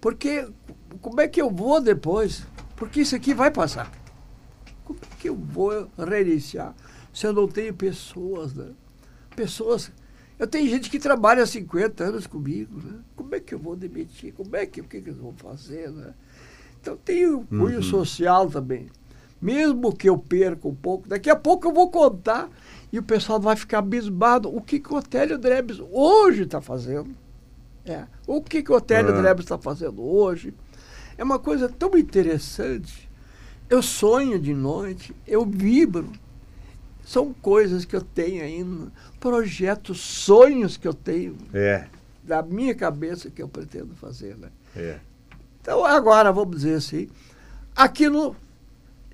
porque 0.00 0.48
como 1.00 1.20
é 1.20 1.26
que 1.28 1.40
eu 1.42 1.50
vou 1.50 1.80
depois? 1.80 2.46
Porque 2.76 3.00
isso 3.00 3.14
aqui 3.16 3.34
vai 3.34 3.50
passar. 3.50 3.90
Como 4.94 5.12
é 5.12 5.16
que 5.18 5.28
eu 5.28 5.36
vou 5.36 5.88
reiniciar 5.98 6.74
se 7.12 7.26
eu 7.26 7.32
não 7.32 7.46
tenho 7.48 7.74
pessoas, 7.74 8.54
né? 8.54 8.68
Pessoas. 9.34 9.90
Eu 10.38 10.46
tenho 10.46 10.68
gente 10.68 10.88
que 10.90 10.98
trabalha 10.98 11.42
há 11.42 11.46
50 11.46 12.02
anos 12.04 12.26
comigo, 12.26 12.80
né? 12.82 12.98
Como 13.14 13.34
é 13.34 13.40
que 13.40 13.54
eu 13.54 13.58
vou 13.58 13.76
demitir? 13.76 14.32
Como 14.32 14.54
é 14.56 14.64
que 14.66 14.80
o 14.80 14.84
que, 14.84 15.00
que 15.00 15.10
eles 15.10 15.20
vão 15.20 15.32
fazer, 15.34 15.90
né? 15.90 16.14
Então 16.80 16.96
tem 16.96 17.26
o 17.26 17.42
cunho 17.46 17.76
Uhum. 17.76 17.82
social 17.82 18.48
também. 18.48 18.86
Mesmo 19.40 19.94
que 19.94 20.08
eu 20.08 20.16
perca 20.18 20.66
um 20.68 20.74
pouco, 20.74 21.08
daqui 21.08 21.28
a 21.30 21.36
pouco 21.36 21.68
eu 21.68 21.72
vou 21.72 21.90
contar 21.90 22.48
e 22.92 22.98
o 22.98 23.02
pessoal 23.02 23.40
vai 23.40 23.56
ficar 23.56 23.78
abismado. 23.78 24.54
O 24.54 24.60
que, 24.60 24.78
que 24.80 24.92
o 24.92 24.96
Otélio 24.96 25.38
Drebs 25.38 25.78
hoje 25.90 26.42
está 26.44 26.60
fazendo? 26.60 27.10
É. 27.84 28.04
O 28.26 28.42
que, 28.42 28.62
que 28.62 28.70
o 28.72 28.76
Otélio 28.76 29.14
Ah. 29.14 29.20
Drebs 29.20 29.44
está 29.44 29.58
fazendo 29.58 30.02
hoje? 30.02 30.54
É 31.18 31.24
uma 31.24 31.38
coisa 31.38 31.68
tão 31.68 31.96
interessante. 31.98 33.09
Eu 33.70 33.80
sonho 33.82 34.36
de 34.38 34.52
noite, 34.52 35.14
eu 35.24 35.46
vibro. 35.46 36.10
São 37.04 37.32
coisas 37.32 37.84
que 37.84 37.94
eu 37.94 38.02
tenho 38.02 38.42
ainda, 38.42 38.92
projetos, 39.20 40.00
sonhos 40.00 40.76
que 40.76 40.86
eu 40.86 40.94
tenho 40.94 41.36
É, 41.54 41.86
da 42.22 42.42
minha 42.42 42.74
cabeça 42.74 43.30
que 43.30 43.40
eu 43.40 43.48
pretendo 43.48 43.94
fazer. 43.94 44.36
Né? 44.36 44.48
é. 44.76 44.98
Então, 45.60 45.84
agora, 45.84 46.32
vamos 46.32 46.56
dizer 46.56 46.74
assim, 46.74 47.08
aquilo 47.76 48.34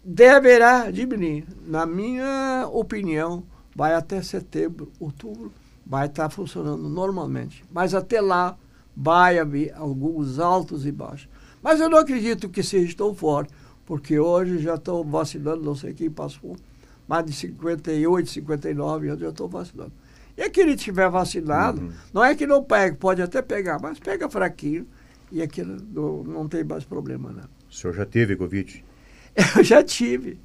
deverá 0.03 0.91
diminuir. 0.91 1.45
Na 1.67 1.85
minha 1.85 2.69
opinião, 2.73 3.43
vai 3.75 3.95
até 3.95 4.23
setembro, 4.23 4.91
outubro, 5.01 5.53
vai 5.85 6.07
estar 6.07 6.31
funcionando 6.31 6.89
normalmente. 6.89 7.65
Mas 7.71 7.95
até 7.95 8.21
lá 8.21 8.57
vai 8.97 9.39
haver 9.39 9.75
alguns 9.75 10.39
altos 10.39 10.87
e 10.87 10.93
baixos. 10.93 11.29
Mas 11.61 11.81
eu 11.81 11.91
não 11.91 11.99
acredito 11.99 12.49
que 12.49 12.63
seja 12.63 12.97
tão 12.97 13.15
forte, 13.15 13.53
porque 13.87 14.19
hoje 14.19 14.59
já 14.59 14.75
estão 14.75 15.03
vacinando, 15.05 15.63
não 15.63 15.75
sei 15.75 15.95
quem 15.95 16.11
passou, 16.11 16.57
mais 17.09 17.25
de 17.25 17.33
58, 17.33 18.29
59 18.29 19.09
anos 19.09 19.21
já 19.21 19.29
estão 19.31 19.49
vacinando. 19.49 19.93
E 20.37 20.43
aquele 20.43 20.73
que 20.73 20.79
estiver 20.81 21.09
vacinado, 21.09 21.81
Uhum. 21.81 21.93
não 22.13 22.23
é 22.25 22.35
que 22.35 22.47
não 22.47 22.63
pega, 22.63 22.95
pode 22.97 23.23
até 23.23 23.41
pegar, 23.41 23.79
mas 23.81 23.99
pega 23.99 24.29
fraquinho 24.29 24.87
e 25.33 25.41
aquilo 25.41 25.77
não, 25.93 26.23
não 26.25 26.49
tem 26.49 26.63
mais 26.63 26.85
problema, 26.85 27.31
não. 27.33 27.45
O 27.71 27.75
senhor 27.75 27.95
já 27.95 28.05
teve 28.05 28.37
Covid? 28.37 28.85
Eu 29.57 29.63
já 29.63 29.83
tive. 29.85 30.39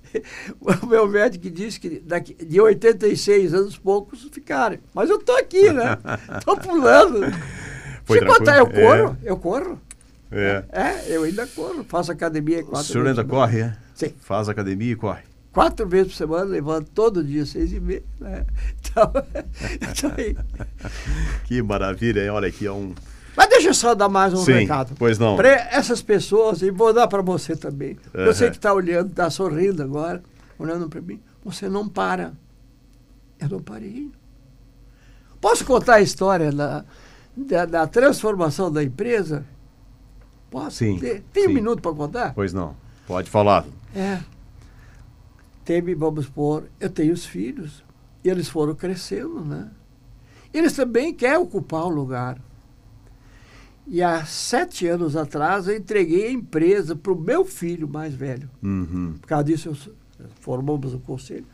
O 0.59 0.85
meu 0.85 1.07
médico 1.07 1.49
disse 1.49 1.79
que 1.79 1.99
daqui, 2.05 2.33
de 2.33 2.59
86 2.59 3.53
anos 3.53 3.77
poucos 3.77 4.27
ficaram. 4.33 4.77
Mas 4.93 5.09
eu 5.09 5.17
tô 5.17 5.31
aqui, 5.31 5.71
né? 5.71 5.97
Tô 6.43 6.57
pulando. 6.57 7.21
Foi 8.03 8.19
Se 8.19 8.25
botar, 8.25 8.57
eu 8.57 8.67
corro, 8.69 9.17
eu 9.23 9.37
corro. 9.37 9.79
É. 10.31 10.63
É, 10.71 11.05
eu 11.15 11.23
ainda 11.23 11.45
corro. 11.47 11.83
Faço 11.83 12.11
academia 12.11 12.61
O 12.61 12.65
quatro 12.65 12.87
senhor 12.87 13.03
vezes 13.03 13.19
ainda 13.19 13.29
corre, 13.29 13.61
é? 13.61 13.77
Sim. 13.93 14.13
Faz 14.21 14.47
academia 14.47 14.93
e 14.93 14.95
corre. 14.95 15.23
Quatro 15.51 15.85
vezes 15.85 16.13
por 16.13 16.17
semana, 16.17 16.45
levanto 16.45 16.89
todo 16.91 17.21
dia, 17.23 17.45
seis 17.45 17.73
e 17.73 17.79
meia. 17.79 18.03
Né? 18.19 18.45
Então. 18.91 19.11
Que 21.45 21.61
maravilha, 21.61 22.23
hein? 22.23 22.29
Olha 22.29 22.47
aqui, 22.47 22.65
é 22.65 22.71
um... 22.71 22.93
Mas 23.35 23.49
deixa 23.49 23.69
eu 23.69 23.73
só 23.73 23.95
dar 23.95 24.09
mais 24.09 24.33
um 24.33 24.37
Sim, 24.37 24.53
recado. 24.53 24.93
pois 24.97 25.17
não. 25.17 25.35
Para 25.35 25.49
essas 25.49 26.01
pessoas, 26.01 26.61
e 26.61 26.69
vou 26.71 26.93
dar 26.93 27.07
para 27.07 27.21
você 27.21 27.55
também. 27.55 27.97
Você 28.13 28.45
Aham. 28.45 28.51
que 28.51 28.57
está 28.57 28.73
olhando, 28.73 29.09
está 29.09 29.29
sorrindo 29.29 29.81
agora, 29.81 30.21
olhando 30.59 30.89
para 30.89 31.01
mim, 31.01 31.19
você 31.43 31.69
não 31.69 31.87
para. 31.87 32.33
Eu 33.39 33.49
não 33.49 33.61
parei. 33.61 34.11
Posso 35.39 35.65
contar 35.65 35.95
a 35.95 36.01
história 36.01 36.51
da, 36.51 36.83
da, 37.35 37.65
da 37.65 37.87
transformação 37.87 38.71
da 38.71 38.83
empresa? 38.83 39.45
Posso? 40.51 40.77
Sim, 40.77 40.99
Tem, 40.99 41.21
tem 41.33 41.45
um 41.45 41.47
sim. 41.47 41.53
minuto 41.55 41.81
para 41.81 41.93
contar? 41.95 42.33
Pois 42.35 42.53
não. 42.53 42.75
Pode 43.07 43.29
falar. 43.29 43.65
É. 43.95 44.19
Teve, 45.65 45.95
vamos 45.95 46.25
supor, 46.25 46.65
eu 46.79 46.89
tenho 46.89 47.13
os 47.13 47.25
filhos, 47.25 47.83
e 48.23 48.29
eles 48.29 48.47
foram 48.49 48.75
crescendo, 48.75 49.43
né? 49.45 49.69
Eles 50.53 50.73
também 50.73 51.13
querem 51.13 51.37
ocupar 51.37 51.85
o 51.85 51.89
lugar. 51.89 52.37
E 53.87 54.01
há 54.03 54.25
sete 54.25 54.87
anos 54.87 55.15
atrás 55.15 55.67
eu 55.67 55.75
entreguei 55.75 56.27
a 56.27 56.31
empresa 56.31 56.95
para 56.95 57.11
o 57.11 57.19
meu 57.19 57.45
filho 57.45 57.87
mais 57.87 58.13
velho. 58.13 58.49
Uhum. 58.61 59.15
Por 59.19 59.27
causa 59.27 59.43
disso, 59.45 59.69
eu- 59.69 60.27
formamos 60.39 60.93
o 60.93 60.99
conselho. 60.99 61.45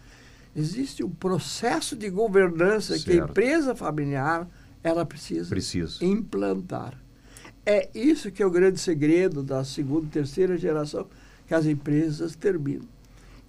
Existe 0.56 1.04
um 1.04 1.10
processo 1.10 1.96
de 1.96 2.10
governança 2.10 2.94
que 3.00 3.12
a 3.12 3.13
Certo. 3.16 3.30
empresa 3.30 3.75
familiar 3.75 4.48
ela 4.84 5.06
precisa 5.06 5.50
Preciso. 5.50 6.04
implantar. 6.04 6.94
É 7.70 7.90
isso 7.94 8.32
que 8.32 8.42
é 8.42 8.46
o 8.46 8.50
grande 8.50 8.80
segredo 8.80 9.44
da 9.44 9.62
segunda 9.66 10.06
e 10.06 10.10
terceira 10.10 10.58
geração, 10.58 11.06
que 11.46 11.54
as 11.54 11.66
empresas 11.66 12.34
terminam. 12.34 12.86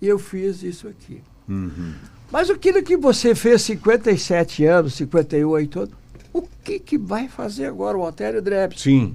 E 0.03 0.09
eu 0.09 0.19
fiz 0.19 0.61
isso 0.65 0.89
aqui. 0.89 1.23
Uhum. 1.49 1.95
Mas 2.29 2.51
aquilo 2.51 2.83
que 2.83 2.97
você 2.97 3.33
fez 3.33 3.63
57 3.63 4.65
anos, 4.65 4.95
58 4.95 5.79
anos, 5.81 5.95
o 6.33 6.43
que, 6.65 6.81
que 6.81 6.99
vai 6.99 7.29
fazer 7.29 7.67
agora 7.67 7.97
o 7.97 8.03
Otélio 8.03 8.43
Drebs? 8.43 8.83
Sim. 8.83 9.15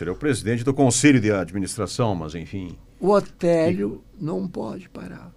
É 0.00 0.10
o 0.10 0.16
presidente 0.16 0.64
do 0.64 0.74
conselho 0.74 1.20
de 1.20 1.30
administração, 1.30 2.14
mas 2.16 2.34
enfim, 2.34 2.76
O 2.98 3.10
Otélio 3.10 4.02
não 4.20 4.48
pode 4.48 4.88
parar. 4.88 5.32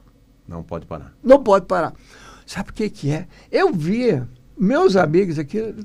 não 0.48 0.64
pode 0.64 0.88
parar. 0.88 1.16
Não 1.24 1.42
pode 1.44 1.68
parar. 1.68 1.94
Sabe 2.44 2.72
o 2.72 2.74
que, 2.74 2.90
que 2.90 3.12
é? 3.12 3.28
Eu 3.52 3.72
via 3.72 4.28
meus 4.58 4.96
amigos 4.96 5.38
aqui 5.38 5.76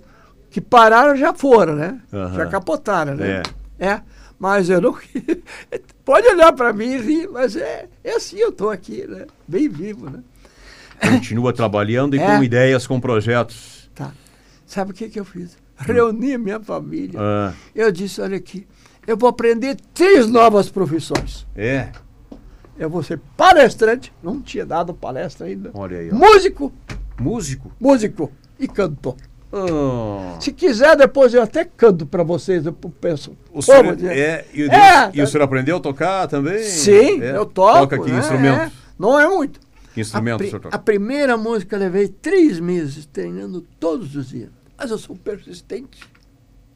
que 0.54 0.60
pararam 0.60 1.16
já 1.16 1.34
foram, 1.34 1.74
né? 1.74 2.00
Aham. 2.12 2.34
Já 2.36 2.46
capotaram, 2.46 3.16
né? 3.16 3.42
É. 3.76 3.86
É. 3.88 4.00
Mas 4.38 4.70
eu 4.70 4.80
não. 4.80 4.96
Pode 6.04 6.28
olhar 6.28 6.52
para 6.52 6.72
mim 6.72 6.92
e 6.92 6.98
rir, 6.98 7.28
mas 7.28 7.56
é, 7.56 7.88
é 8.04 8.14
assim, 8.14 8.36
eu 8.38 8.50
estou 8.50 8.70
aqui, 8.70 9.04
né? 9.04 9.26
Bem 9.48 9.68
vivo, 9.68 10.08
né? 10.08 10.20
Continua 11.10 11.50
trabalhando 11.54 12.14
e 12.14 12.20
É. 12.20 12.36
com 12.36 12.44
ideias, 12.44 12.86
com 12.86 13.00
projetos. 13.00 13.90
Tá. 13.96 14.12
Sabe 14.64 14.92
o 14.92 14.94
que, 14.94 15.08
que 15.08 15.18
eu 15.18 15.24
fiz? 15.24 15.56
Reuni 15.76 16.34
a 16.34 16.38
minha 16.38 16.60
família. 16.60 17.18
Ah, 17.20 17.52
Eu 17.74 17.90
disse: 17.90 18.20
olha 18.20 18.36
aqui, 18.36 18.64
eu 19.08 19.16
vou 19.16 19.28
aprender 19.28 19.76
três 19.92 20.28
novas 20.28 20.68
profissões. 20.70 21.44
é. 21.56 21.90
Eu 22.78 22.88
vou 22.90 23.02
ser 23.02 23.20
palestrante, 23.36 24.12
não 24.22 24.40
tinha 24.40 24.64
dado 24.66 24.94
palestra 24.94 25.46
ainda. 25.48 25.70
Olha 25.74 25.98
aí, 25.98 26.10
ó. 26.12 26.14
Músico, 26.14 26.72
Músico. 27.20 27.72
músico 27.80 28.32
e 28.58 28.66
cantor. 28.68 29.16
Oh. 29.56 30.40
Se 30.40 30.50
quiser, 30.50 30.96
depois 30.96 31.32
eu 31.32 31.40
até 31.40 31.64
canto 31.64 32.04
para 32.04 32.24
vocês. 32.24 32.66
Eu 32.66 32.72
peço. 32.72 33.36
O 33.52 33.62
senhor, 33.62 33.96
é, 34.04 34.44
e, 34.52 34.64
o 34.64 34.72
é, 34.72 35.10
e 35.14 35.22
o 35.22 35.26
senhor 35.28 35.44
aprendeu 35.44 35.76
a 35.76 35.80
tocar 35.80 36.26
também? 36.26 36.58
Sim, 36.64 37.22
é, 37.22 37.36
eu 37.36 37.46
toco. 37.46 37.78
Toca 37.78 37.98
que 38.00 38.10
é, 38.10 38.18
instrumento? 38.18 38.60
É. 38.62 38.72
Não 38.98 39.18
é 39.18 39.28
muito. 39.28 39.60
Que 39.94 40.00
instrumento 40.00 40.42
a, 40.42 40.44
o 40.44 40.48
senhor 40.48 40.60
toca? 40.60 40.74
A 40.74 40.78
primeira 40.78 41.36
música 41.36 41.76
eu 41.76 41.80
levei 41.80 42.08
três 42.08 42.58
meses 42.58 43.06
treinando 43.06 43.60
todos 43.78 44.16
os 44.16 44.30
dias. 44.30 44.50
Mas 44.76 44.90
eu 44.90 44.98
sou 44.98 45.14
persistente. 45.14 46.00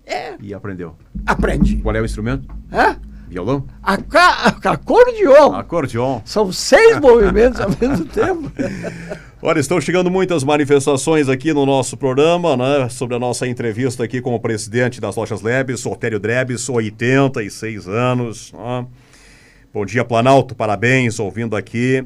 É. 0.06 0.36
E 0.40 0.54
aprendeu? 0.54 0.94
Aprende. 1.26 1.78
Qual 1.78 1.96
é 1.96 2.00
o 2.00 2.04
instrumento? 2.04 2.46
É? 2.70 2.96
Violão? 3.28 3.66
acordeon. 3.82 5.52
Acordeon. 5.52 6.22
São 6.24 6.52
seis 6.52 6.98
movimentos 7.02 7.60
ao 7.60 7.70
mesmo 7.70 8.04
tempo. 8.04 8.52
Olha, 9.40 9.60
estão 9.60 9.80
chegando 9.80 10.10
muitas 10.10 10.42
manifestações 10.42 11.28
aqui 11.28 11.52
no 11.52 11.64
nosso 11.64 11.96
programa, 11.96 12.56
né? 12.56 12.88
Sobre 12.88 13.14
a 13.14 13.20
nossa 13.20 13.46
entrevista 13.46 14.02
aqui 14.02 14.20
com 14.20 14.34
o 14.34 14.40
presidente 14.40 15.00
das 15.00 15.14
lojas 15.14 15.42
Lebes, 15.42 15.86
Otério 15.86 16.18
Drebes, 16.18 16.68
86 16.68 17.86
anos. 17.86 18.52
Né? 18.52 18.86
Bom 19.72 19.86
dia, 19.86 20.04
Planalto, 20.04 20.56
parabéns, 20.56 21.20
ouvindo 21.20 21.54
aqui. 21.54 22.04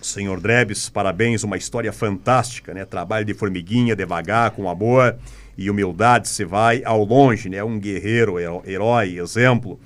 Senhor 0.00 0.40
Drebes, 0.40 0.88
parabéns, 0.88 1.42
uma 1.42 1.56
história 1.56 1.92
fantástica, 1.92 2.72
né? 2.72 2.84
Trabalho 2.84 3.24
de 3.24 3.34
formiguinha, 3.34 3.96
devagar, 3.96 4.52
com 4.52 4.70
amor 4.70 5.16
e 5.58 5.68
humildade, 5.68 6.28
se 6.28 6.44
vai 6.44 6.82
ao 6.84 7.02
longe, 7.02 7.48
né? 7.48 7.64
Um 7.64 7.80
guerreiro, 7.80 8.36
herói, 8.64 9.18
exemplo 9.18 9.80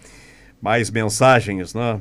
mais 0.60 0.90
mensagens, 0.90 1.72
né? 1.72 2.00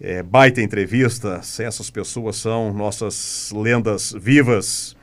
É, 0.00 0.22
baita 0.22 0.62
entrevista, 0.62 1.42
essas 1.58 1.90
pessoas 1.90 2.36
são 2.36 2.72
nossas 2.72 3.52
lendas 3.54 4.14
vivas. 4.18 4.96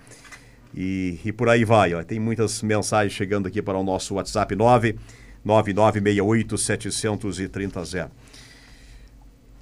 E, 0.73 1.19
e 1.23 1.31
por 1.31 1.47
aí 1.49 1.63
vai, 1.63 1.93
ó. 1.93 2.03
tem 2.03 2.19
muitas 2.19 2.63
mensagens 2.63 3.13
chegando 3.13 3.47
aqui 3.47 3.61
para 3.61 3.77
o 3.77 3.83
nosso 3.83 4.15
WhatsApp 4.15 4.55
99968 4.55 6.55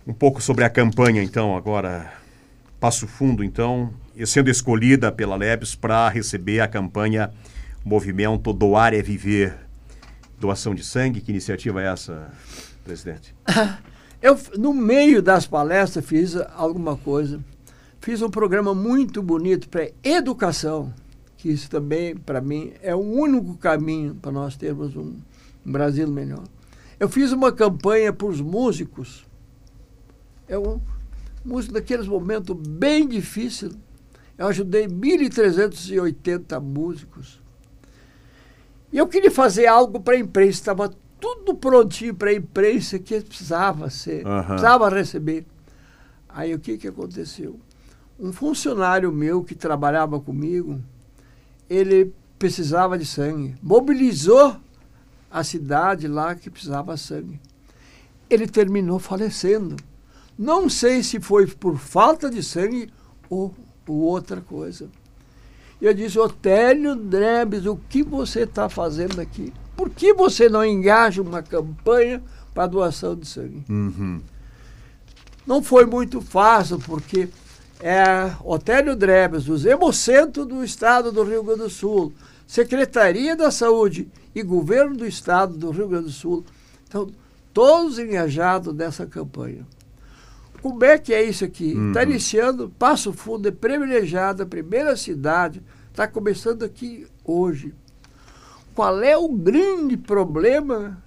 Um 0.07 0.13
pouco 0.13 0.41
sobre 0.41 0.63
a 0.63 0.69
campanha, 0.69 1.21
então, 1.21 1.53
agora. 1.55 2.13
Passo 2.79 3.05
Fundo, 3.07 3.43
então, 3.43 3.93
sendo 4.25 4.49
escolhida 4.49 5.11
pela 5.11 5.35
Lebes 5.35 5.75
para 5.75 6.07
receber 6.09 6.59
a 6.59 6.67
campanha 6.67 7.31
Movimento 7.83 8.53
Doar 8.53 8.93
é 8.93 9.01
Viver. 9.01 9.57
Doação 10.39 10.75
de 10.75 10.83
sangue, 10.83 11.21
que 11.21 11.31
iniciativa 11.31 11.81
é 11.81 11.91
essa? 11.91 12.31
presidente? 12.83 13.33
Eu, 14.25 14.39
no 14.57 14.73
meio 14.73 15.21
das 15.21 15.45
palestras, 15.45 16.03
fiz 16.03 16.35
alguma 16.55 16.97
coisa. 16.97 17.39
Fiz 17.99 18.23
um 18.23 18.29
programa 18.31 18.73
muito 18.73 19.21
bonito 19.21 19.69
para 19.69 19.91
educação, 20.03 20.91
que 21.37 21.49
isso 21.49 21.69
também, 21.69 22.15
para 22.15 22.41
mim, 22.41 22.73
é 22.81 22.95
o 22.95 23.01
único 23.01 23.55
caminho 23.55 24.15
para 24.15 24.31
nós 24.31 24.55
termos 24.55 24.95
um, 24.95 25.19
Brasil 25.63 26.07
melhor. 26.07 26.43
Eu 26.99 27.07
fiz 27.07 27.31
uma 27.31 27.51
campanha 27.51 28.11
para 28.11 28.25
os 28.25 28.41
músicos. 28.41 29.27
É 30.47 30.57
um 30.57 30.81
músico 31.45 31.75
daqueles 31.75 32.07
momentos 32.07 32.57
bem 32.67 33.07
difíceis. 33.07 33.73
Eu 34.39 34.47
ajudei 34.47 34.87
1.380 34.87 36.59
músicos. 36.59 37.39
E 38.91 38.97
eu 38.97 39.05
queria 39.05 39.29
fazer 39.29 39.67
algo 39.67 39.99
para 39.99 40.15
a 40.15 40.19
imprensa. 40.19 40.57
Estava 40.57 40.91
tudo 41.25 41.55
prontinho 41.55 42.13
para 42.13 42.29
a 42.29 42.35
imprensa 42.35 42.99
que 42.99 43.19
precisava 43.19 43.89
ser, 43.89 44.23
uhum. 44.27 44.43
precisava 44.43 44.89
receber. 44.89 45.43
Aí 46.29 46.53
o 46.53 46.59
que, 46.59 46.77
que 46.77 46.87
aconteceu? 46.87 47.59
Um 48.19 48.31
funcionário 48.31 49.11
meu 49.11 49.43
que 49.43 49.55
trabalhava 49.55 50.19
comigo, 50.19 50.79
ele 51.67 52.13
precisava 52.37 52.95
de 52.95 53.07
sangue. 53.07 53.55
Mobilizou 53.63 54.55
a 55.31 55.43
cidade 55.43 56.07
lá 56.07 56.35
que 56.35 56.47
precisava 56.47 56.93
de 56.93 57.01
sangue. 57.01 57.41
Ele 58.29 58.45
terminou 58.45 58.99
falecendo. 58.99 59.75
Não 60.37 60.69
sei 60.69 61.01
se 61.01 61.19
foi 61.19 61.47
por 61.47 61.79
falta 61.79 62.29
de 62.29 62.43
sangue 62.43 62.93
ou, 63.27 63.51
ou 63.87 63.95
outra 63.95 64.41
coisa. 64.41 64.89
Eu 65.81 65.91
disse, 65.91 66.19
Otélio 66.19 66.95
Drebes, 66.95 67.65
o 67.65 67.77
que 67.89 68.03
você 68.03 68.41
está 68.41 68.69
fazendo 68.69 69.19
aqui? 69.19 69.51
Por 69.75 69.89
que 69.89 70.13
você 70.13 70.47
não 70.47 70.63
engaja 70.63 71.21
uma 71.21 71.41
campanha 71.41 72.23
para 72.53 72.67
doação 72.67 73.15
de 73.15 73.27
sangue? 73.27 73.63
Uhum. 73.69 74.21
Não 75.45 75.61
foi 75.61 75.85
muito 75.85 76.21
fácil, 76.21 76.79
porque 76.79 77.29
é 77.79 78.31
Otélio 78.43 78.95
Drebes, 78.95 79.47
o 79.47 79.67
Hemocentro 79.67 80.45
do 80.45 80.63
Estado 80.63 81.11
do 81.11 81.23
Rio 81.23 81.43
Grande 81.43 81.61
do 81.61 81.69
Sul, 81.69 82.13
Secretaria 82.47 83.35
da 83.35 83.51
Saúde 83.51 84.07
e 84.33 84.41
Governo 84.41 84.95
do 84.95 85.05
Estado 85.05 85.57
do 85.57 85.71
Rio 85.71 85.87
Grande 85.87 86.05
do 86.05 86.11
Sul, 86.11 86.45
então, 86.87 87.09
todos 87.53 87.99
engajados 87.99 88.73
nessa 88.73 89.05
campanha. 89.05 89.65
Como 90.61 90.83
é 90.83 90.97
que 90.97 91.13
é 91.13 91.23
isso 91.23 91.45
aqui? 91.45 91.69
Está 91.69 91.79
uhum. 91.79 91.93
Tá 91.93 92.03
iniciando, 92.03 92.73
Passo 92.79 93.13
Fundo 93.13 93.47
é 93.47 93.51
privilegiado, 93.51 94.41
a 94.41 94.45
primeira 94.47 94.95
cidade, 94.95 95.61
está 95.91 96.07
começando 96.07 96.63
aqui 96.63 97.05
hoje. 97.23 97.73
Qual 98.75 99.01
é 99.01 99.17
o 99.17 99.29
grande 99.29 99.95
problema 99.95 101.01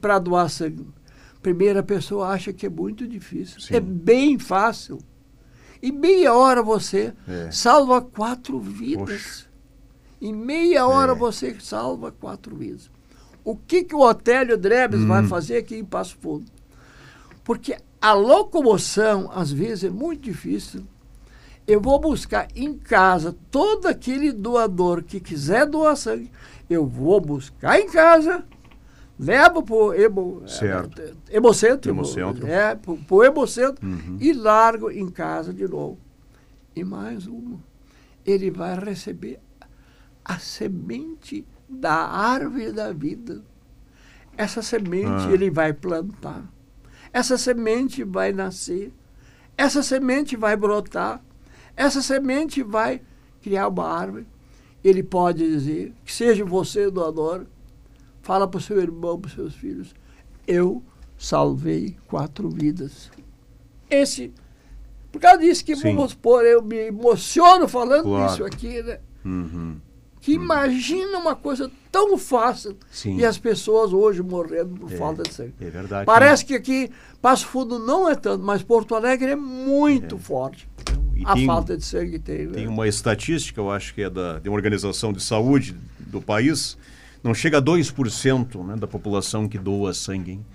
para 0.00 0.20
doar 0.20 0.48
sangue? 0.48 0.86
Primeira 1.42 1.82
pessoa 1.82 2.28
acha 2.28 2.52
que 2.52 2.66
é 2.66 2.70
muito 2.70 3.06
difícil. 3.06 3.60
Sim. 3.60 3.74
É 3.74 3.80
bem 3.80 4.38
fácil. 4.38 4.98
Em 5.82 5.90
meia 5.90 6.32
hora 6.34 6.62
você 6.62 7.12
é. 7.26 7.50
salva 7.50 8.00
quatro 8.00 8.60
vidas. 8.60 9.48
Em 10.20 10.32
meia 10.32 10.86
hora 10.86 11.12
é. 11.12 11.14
você 11.14 11.56
salva 11.58 12.12
quatro 12.12 12.54
vidas. 12.54 12.88
O 13.42 13.56
que, 13.56 13.82
que 13.82 13.94
o 13.94 14.00
Otélio 14.00 14.56
Drebes 14.56 15.00
hum. 15.00 15.08
vai 15.08 15.26
fazer 15.26 15.56
aqui 15.56 15.74
em 15.74 15.84
Passo 15.84 16.16
Fundo? 16.20 16.46
Porque 17.42 17.76
a 18.00 18.12
locomoção, 18.12 19.30
às 19.34 19.50
vezes, 19.50 19.84
é 19.84 19.90
muito 19.90 20.22
difícil. 20.22 20.84
Eu 21.66 21.80
vou 21.80 21.98
buscar 21.98 22.46
em 22.54 22.74
casa 22.74 23.34
todo 23.50 23.86
aquele 23.86 24.30
doador 24.30 25.02
que 25.02 25.18
quiser 25.18 25.66
doar 25.66 25.96
sangue 25.96 26.30
eu 26.70 26.86
vou 26.86 27.20
buscar 27.20 27.80
em 27.80 27.90
casa, 27.90 28.44
levo 29.18 29.60
para 29.60 29.74
o 29.74 29.92
é, 29.92 30.04
hemocentro, 31.28 31.90
hemocentro. 31.90 32.46
É, 32.46 32.76
para 32.76 32.94
o 33.10 33.24
hemocentro 33.24 33.84
uhum. 33.84 34.16
e 34.20 34.32
largo 34.32 34.88
em 34.88 35.08
casa 35.08 35.52
de 35.52 35.66
novo. 35.66 35.98
E 36.74 36.84
mais 36.84 37.26
uma, 37.26 37.58
ele 38.24 38.52
vai 38.52 38.78
receber 38.78 39.40
a 40.24 40.38
semente 40.38 41.44
da 41.68 41.92
árvore 41.92 42.70
da 42.70 42.92
vida. 42.92 43.42
Essa 44.36 44.62
semente 44.62 45.26
ah. 45.28 45.32
ele 45.32 45.50
vai 45.50 45.72
plantar. 45.72 46.48
Essa 47.12 47.36
semente 47.36 48.04
vai 48.04 48.32
nascer. 48.32 48.92
Essa 49.56 49.82
semente 49.82 50.36
vai 50.36 50.56
brotar. 50.56 51.20
Essa 51.76 52.00
semente 52.00 52.62
vai 52.62 53.02
criar 53.42 53.66
uma 53.66 53.88
árvore 53.88 54.26
ele 54.82 55.02
pode 55.02 55.46
dizer, 55.46 55.92
que 56.04 56.12
seja 56.12 56.44
você 56.44 56.90
doador, 56.90 57.46
fala 58.22 58.46
para 58.46 58.58
o 58.58 58.60
seu 58.60 58.80
irmão, 58.80 59.18
para 59.20 59.28
os 59.28 59.34
seus 59.34 59.54
filhos, 59.54 59.94
eu 60.46 60.82
salvei 61.18 61.96
quatro 62.06 62.48
vidas. 62.48 63.10
Esse, 63.90 64.32
por 65.12 65.20
causa 65.20 65.38
disso 65.38 65.64
que, 65.64 65.76
Sim. 65.76 65.94
vamos 65.94 66.12
supor, 66.12 66.44
eu 66.44 66.62
me 66.62 66.76
emociono 66.86 67.68
falando 67.68 68.04
claro. 68.04 68.32
isso 68.32 68.44
aqui, 68.44 68.82
né? 68.82 69.00
Uhum. 69.24 69.76
Que 70.20 70.36
uhum. 70.36 70.44
imagina 70.44 71.18
uma 71.18 71.34
coisa 71.34 71.70
tão 71.90 72.16
fácil 72.16 72.76
Sim. 72.90 73.16
e 73.16 73.24
as 73.24 73.38
pessoas 73.38 73.92
hoje 73.92 74.22
morrendo 74.22 74.78
por 74.78 74.92
é, 74.92 74.96
falta 74.96 75.22
de 75.22 75.34
sangue. 75.34 75.54
É 75.60 75.70
verdade. 75.70 76.06
Parece 76.06 76.44
que 76.44 76.54
aqui 76.54 76.90
Passo 77.20 77.46
Fundo 77.46 77.78
não 77.78 78.08
é 78.08 78.14
tanto, 78.14 78.44
mas 78.44 78.62
Porto 78.62 78.94
Alegre 78.94 79.32
é 79.32 79.36
muito 79.36 80.16
é. 80.16 80.18
forte. 80.18 80.68
E 81.20 81.24
a 81.26 81.34
tem, 81.34 81.46
falta 81.46 81.76
de 81.76 81.84
sangue 81.84 82.18
tem. 82.18 82.46
Né? 82.46 82.52
Tem 82.52 82.66
uma 82.66 82.88
estatística, 82.88 83.60
eu 83.60 83.70
acho 83.70 83.92
que 83.92 84.02
é 84.02 84.08
da, 84.08 84.38
de 84.38 84.48
uma 84.48 84.56
organização 84.56 85.12
de 85.12 85.22
saúde 85.22 85.76
do 85.98 86.22
país, 86.22 86.78
não 87.22 87.34
chega 87.34 87.58
a 87.58 87.62
2% 87.62 88.64
né, 88.64 88.76
da 88.76 88.86
população 88.86 89.46
que 89.46 89.58
doa 89.58 89.92
sangue. 89.92 90.32
Hein? 90.32 90.46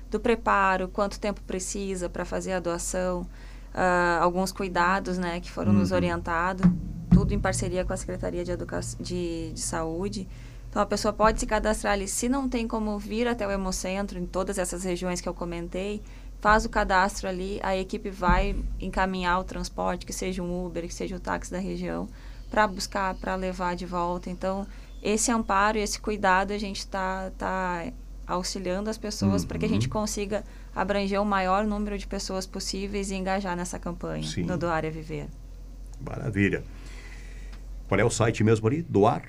do 0.09 0.19
preparo, 0.19 0.89
quanto 0.89 1.19
tempo 1.19 1.41
precisa 1.47 2.09
para 2.09 2.25
fazer 2.25 2.51
a 2.51 2.59
doação, 2.59 3.25
ah, 3.73 4.19
alguns 4.21 4.51
cuidados 4.51 5.17
né, 5.17 5.39
que 5.39 5.49
foram 5.49 5.71
uhum. 5.71 5.79
nos 5.79 5.91
orientados, 5.91 6.69
tudo 7.13 7.33
em 7.33 7.39
parceria 7.39 7.85
com 7.85 7.93
a 7.93 7.97
Secretaria 7.97 8.43
de, 8.43 8.51
Educação, 8.51 8.99
de, 9.01 9.51
de 9.53 9.61
Saúde. 9.61 10.27
Então, 10.71 10.81
a 10.81 10.85
pessoa 10.85 11.11
pode 11.11 11.37
se 11.37 11.45
cadastrar 11.45 11.91
ali. 11.91 12.07
Se 12.07 12.29
não 12.29 12.47
tem 12.47 12.65
como 12.65 12.97
vir 12.97 13.27
até 13.27 13.45
o 13.45 13.51
Hemocentro, 13.51 14.17
em 14.17 14.25
todas 14.25 14.57
essas 14.57 14.85
regiões 14.85 15.19
que 15.19 15.27
eu 15.27 15.33
comentei, 15.33 16.01
faz 16.39 16.63
o 16.63 16.69
cadastro 16.69 17.27
ali, 17.27 17.59
a 17.61 17.75
equipe 17.75 18.09
vai 18.09 18.55
encaminhar 18.79 19.37
o 19.41 19.43
transporte, 19.43 20.05
que 20.05 20.13
seja 20.13 20.41
um 20.41 20.65
Uber, 20.65 20.87
que 20.87 20.93
seja 20.93 21.17
o 21.17 21.19
táxi 21.19 21.51
da 21.51 21.59
região, 21.59 22.07
para 22.49 22.65
buscar, 22.67 23.13
para 23.15 23.35
levar 23.35 23.75
de 23.75 23.85
volta. 23.85 24.29
Então, 24.29 24.65
esse 25.03 25.29
amparo 25.29 25.77
e 25.77 25.81
esse 25.81 25.99
cuidado 25.99 26.53
a 26.53 26.57
gente 26.57 26.79
está 26.79 27.31
tá 27.37 27.91
auxiliando 28.25 28.89
as 28.89 28.97
pessoas 28.97 29.41
uhum. 29.41 29.49
para 29.49 29.59
que 29.59 29.65
a 29.65 29.69
gente 29.69 29.87
uhum. 29.87 29.93
consiga 29.93 30.41
abranger 30.73 31.21
o 31.21 31.25
maior 31.25 31.65
número 31.65 31.97
de 31.97 32.07
pessoas 32.07 32.45
possíveis 32.45 33.11
e 33.11 33.15
engajar 33.15 33.57
nessa 33.57 33.77
campanha 33.77 34.25
Sim. 34.25 34.45
do 34.45 34.57
Doar 34.57 34.85
é 34.85 34.89
Viver. 34.89 35.27
Maravilha. 35.99 36.63
Qual 37.89 37.99
é 37.99 38.05
o 38.05 38.09
site 38.09 38.41
mesmo 38.41 38.65
ali? 38.67 38.81
Doar? 38.83 39.23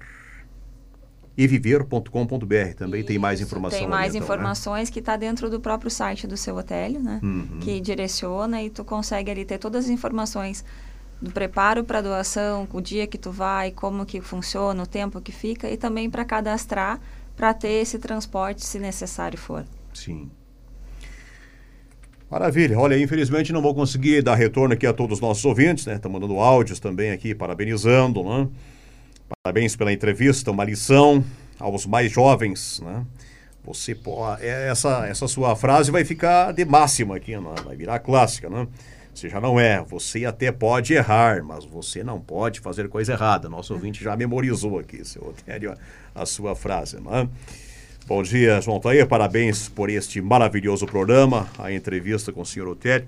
eviver.com.br 1.36 2.74
também 2.76 3.00
Isso, 3.00 3.08
tem 3.08 3.18
mais 3.18 3.40
informação. 3.40 3.78
Tem 3.78 3.88
mais 3.88 4.10
ali, 4.10 4.18
então, 4.18 4.20
né? 4.20 4.34
informações 4.34 4.88
né? 4.88 4.92
que 4.92 4.98
está 4.98 5.16
dentro 5.16 5.48
do 5.48 5.60
próprio 5.60 5.90
site 5.90 6.26
do 6.26 6.36
seu 6.36 6.56
hotel, 6.56 7.00
né? 7.00 7.20
Uhum. 7.22 7.58
Que 7.60 7.80
direciona 7.80 8.62
e 8.62 8.70
tu 8.70 8.84
consegue 8.84 9.30
ali 9.30 9.44
ter 9.44 9.58
todas 9.58 9.86
as 9.86 9.90
informações 9.90 10.64
do 11.20 11.30
preparo 11.30 11.84
para 11.84 12.00
doação, 12.00 12.66
o 12.72 12.80
dia 12.80 13.06
que 13.06 13.16
tu 13.16 13.30
vai, 13.30 13.70
como 13.70 14.04
que 14.04 14.20
funciona, 14.20 14.82
o 14.82 14.86
tempo 14.86 15.20
que 15.20 15.30
fica 15.30 15.70
e 15.70 15.76
também 15.76 16.10
para 16.10 16.24
cadastrar 16.24 17.00
para 17.36 17.54
ter 17.54 17.80
esse 17.80 17.98
transporte 17.98 18.64
se 18.64 18.78
necessário 18.78 19.38
for. 19.38 19.64
Sim. 19.94 20.30
Maravilha. 22.30 22.78
Olha, 22.78 22.98
infelizmente 22.98 23.52
não 23.52 23.60
vou 23.60 23.74
conseguir 23.74 24.22
dar 24.22 24.34
retorno 24.34 24.74
aqui 24.74 24.86
a 24.86 24.92
todos 24.92 25.18
os 25.18 25.20
nossos 25.20 25.44
ouvintes, 25.44 25.86
né? 25.86 25.96
Estão 25.96 26.10
mandando 26.10 26.38
áudios 26.38 26.80
também 26.80 27.10
aqui, 27.10 27.34
parabenizando, 27.34 28.22
né? 28.22 28.48
Parabéns 29.42 29.76
pela 29.76 29.92
entrevista, 29.92 30.50
uma 30.50 30.64
lição 30.64 31.24
aos 31.58 31.86
mais 31.86 32.10
jovens, 32.10 32.80
né? 32.80 33.04
Você 33.64 33.96
é, 34.40 34.68
essa 34.68 35.06
essa 35.06 35.28
sua 35.28 35.54
frase 35.54 35.90
vai 35.90 36.04
ficar 36.04 36.52
de 36.52 36.64
máxima 36.64 37.16
aqui, 37.16 37.36
né? 37.36 37.54
vai 37.64 37.76
virar 37.76 38.00
clássica, 38.00 38.50
né? 38.50 38.66
Você 39.14 39.28
já 39.28 39.40
não 39.40 39.60
é. 39.60 39.82
Você 39.82 40.24
até 40.24 40.50
pode 40.50 40.94
errar, 40.94 41.44
mas 41.44 41.64
você 41.64 42.02
não 42.02 42.20
pode 42.20 42.60
fazer 42.60 42.88
coisa 42.88 43.12
errada. 43.12 43.48
Nosso 43.48 43.74
ouvinte 43.74 44.02
já 44.02 44.16
memorizou 44.16 44.78
aqui, 44.78 45.04
seu 45.04 45.22
Otério, 45.28 45.76
a 46.14 46.26
sua 46.26 46.56
frase, 46.56 47.00
né? 47.00 47.28
Bom 48.06 48.22
dia, 48.22 48.60
João 48.60 48.80
Tair. 48.80 49.06
Parabéns 49.06 49.68
por 49.68 49.88
este 49.88 50.20
maravilhoso 50.20 50.86
programa, 50.86 51.46
a 51.58 51.70
entrevista 51.72 52.32
com 52.32 52.40
o 52.40 52.46
senhor 52.46 52.68
Otério, 52.68 53.06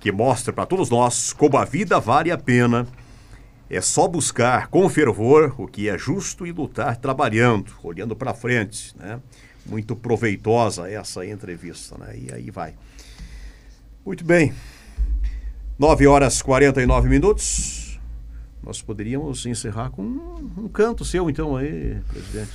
que 0.00 0.10
mostra 0.10 0.52
para 0.52 0.66
todos 0.66 0.90
nós 0.90 1.32
como 1.32 1.56
a 1.56 1.64
vida 1.64 2.00
vale 2.00 2.32
a 2.32 2.38
pena 2.38 2.86
é 3.68 3.80
só 3.80 4.06
buscar 4.06 4.68
com 4.68 4.88
fervor 4.88 5.54
o 5.58 5.66
que 5.66 5.88
é 5.88 5.98
justo 5.98 6.46
e 6.46 6.52
lutar 6.52 6.96
trabalhando, 6.96 7.72
olhando 7.82 8.14
para 8.14 8.32
frente, 8.32 8.94
né? 8.96 9.20
Muito 9.64 9.96
proveitosa 9.96 10.88
essa 10.88 11.26
entrevista, 11.26 11.98
né? 11.98 12.16
E 12.16 12.32
aí 12.32 12.50
vai. 12.50 12.74
Muito 14.04 14.24
bem. 14.24 14.54
9 15.78 16.06
horas 16.06 16.38
e 16.38 16.44
49 16.44 17.08
minutos. 17.08 17.98
Nós 18.62 18.80
poderíamos 18.80 19.44
encerrar 19.46 19.90
com 19.90 20.02
um, 20.02 20.52
um 20.58 20.68
canto 20.68 21.04
seu, 21.04 21.28
então, 21.28 21.56
aí, 21.56 21.98
presidente. 22.08 22.50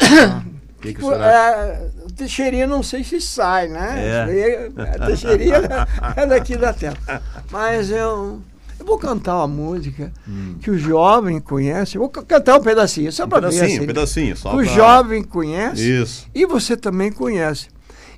Ah, 0.00 0.42
que 0.80 0.94
que 0.94 1.04
é, 1.04 1.90
Teixeirinha 2.16 2.66
não 2.66 2.82
sei 2.82 3.04
se 3.04 3.20
sai, 3.20 3.68
né? 3.68 4.06
É. 4.06 4.70
A 4.96 5.06
Teixeirinha 5.06 5.60
é 6.16 6.26
daqui 6.26 6.56
da 6.56 6.72
terra. 6.72 7.22
Mas 7.50 7.90
eu 7.90 8.42
eu 8.84 8.86
vou 8.86 8.98
cantar 8.98 9.36
uma 9.38 9.48
música 9.48 10.12
hum. 10.28 10.56
que 10.60 10.70
o 10.70 10.78
jovem 10.78 11.40
conhece. 11.40 11.96
Eu 11.96 12.02
vou 12.02 12.10
cantar 12.10 12.58
um 12.58 12.62
pedacinho, 12.62 13.10
só 13.10 13.24
um 13.24 13.28
para 13.28 13.48
ver. 13.48 13.64
Assim, 13.64 13.80
um 13.80 13.86
pedacinho, 13.86 14.36
só 14.36 14.52
O 14.52 14.56
pra... 14.56 14.64
jovem 14.64 15.24
conhece. 15.24 16.02
Isso. 16.02 16.28
E 16.34 16.44
você 16.44 16.76
também 16.76 17.10
conhece. 17.10 17.68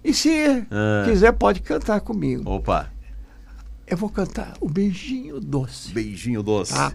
E 0.04 0.12
se 0.12 0.30
é. 0.30 0.66
quiser, 1.04 1.32
pode 1.32 1.60
cantar 1.60 2.00
comigo. 2.00 2.50
Opa. 2.50 2.90
Eu 3.86 3.96
vou 3.96 4.10
cantar 4.10 4.54
o 4.60 4.68
Beijinho 4.68 5.38
Doce. 5.38 5.92
Beijinho 5.92 6.42
Doce. 6.42 6.74
Tá? 6.74 6.92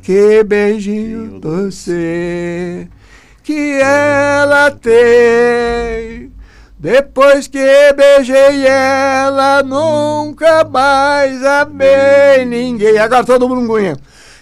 Que 0.00 0.42
beijinho 0.42 1.38
doce 1.38 2.88
que 3.42 3.78
ela 3.82 4.70
tem 4.70 6.32
depois 6.82 7.46
que 7.46 7.92
beijei 7.92 8.66
ela, 8.66 9.62
nunca 9.62 10.64
mais 10.64 11.44
amei 11.44 12.44
ninguém. 12.44 12.98
Agora 12.98 13.22
todo 13.22 13.48
mundo 13.48 13.68
conhece. 13.68 14.00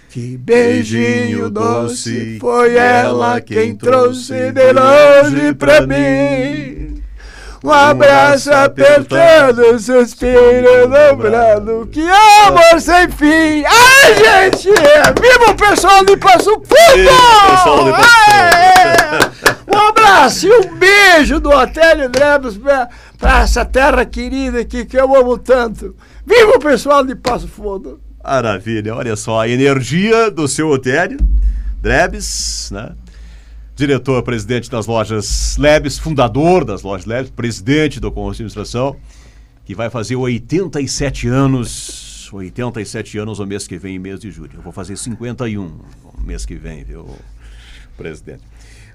Que 0.09 0.38
beijinho 0.38 1.50
doce, 1.50 2.38
foi 2.40 2.76
ela 2.76 3.42
quem 3.42 3.76
trouxe 3.76 4.53
de 4.53 4.72
longe 4.72 5.53
pra 5.53 5.83
mim. 5.83 7.03
Um 7.62 7.70
abraço 7.70 8.50
apertado, 8.50 9.79
suspiro 9.79 10.88
dobrado, 10.88 11.90
que 11.92 12.09
amor 12.46 12.81
sem 12.81 13.07
fim. 13.11 13.64
Ai, 13.66 14.14
gente! 14.14 14.70
Viva 14.70 15.50
o 15.50 15.55
pessoal 15.55 16.03
de 16.07 16.16
Passo 16.16 16.55
Fundo! 16.55 17.11
Um 19.73 19.77
abraço 19.88 20.46
e 20.46 20.51
um 20.51 20.77
beijo 20.77 21.40
do 21.40 21.51
Hotel 21.51 22.09
Drebos 22.09 22.59
para 23.18 23.40
essa 23.40 23.64
terra 23.64 24.05
querida 24.05 24.61
aqui 24.61 24.85
que 24.85 24.96
eu 24.96 25.14
amo 25.14 25.38
tanto. 25.38 25.94
Viva 26.27 26.53
o 26.57 26.61
pessoal 26.61 27.05
de 27.05 27.14
Passo 27.14 27.49
Fundo! 27.49 28.01
Maravilha, 28.23 28.94
olha 28.94 29.16
só, 29.16 29.40
a 29.40 29.49
energia 29.49 30.31
do 30.31 30.46
seu 30.46 30.68
Hotel 30.68 31.16
Drebs, 31.81 32.70
né? 32.73 32.92
diretor-presidente 33.81 34.70
das 34.70 34.87
lojas 34.87 35.57
Lebes, 35.57 35.99
fundador 35.99 36.64
das 36.64 36.83
lojas 36.83 37.07
Lebes, 37.07 37.31
presidente 37.31 37.99
do 37.99 38.12
Conselho 38.12 38.49
de 38.49 38.53
Administração, 38.53 38.96
que 39.64 39.75
vai 39.75 39.88
fazer 39.88 40.16
87 40.16 41.29
anos, 41.29 42.31
87 42.31 43.16
anos 43.16 43.38
no 43.38 43.46
mês 43.46 43.66
que 43.66 43.79
vem, 43.79 43.99
mês 43.99 44.20
de 44.20 44.31
julho. 44.31 44.53
Eu 44.57 44.62
vou 44.62 44.73
fazer 44.73 44.96
51 44.96 45.62
no 45.62 45.83
mês 46.23 46.44
que 46.44 46.57
vem, 46.57 46.85
viu, 46.85 47.09
presidente? 47.96 48.42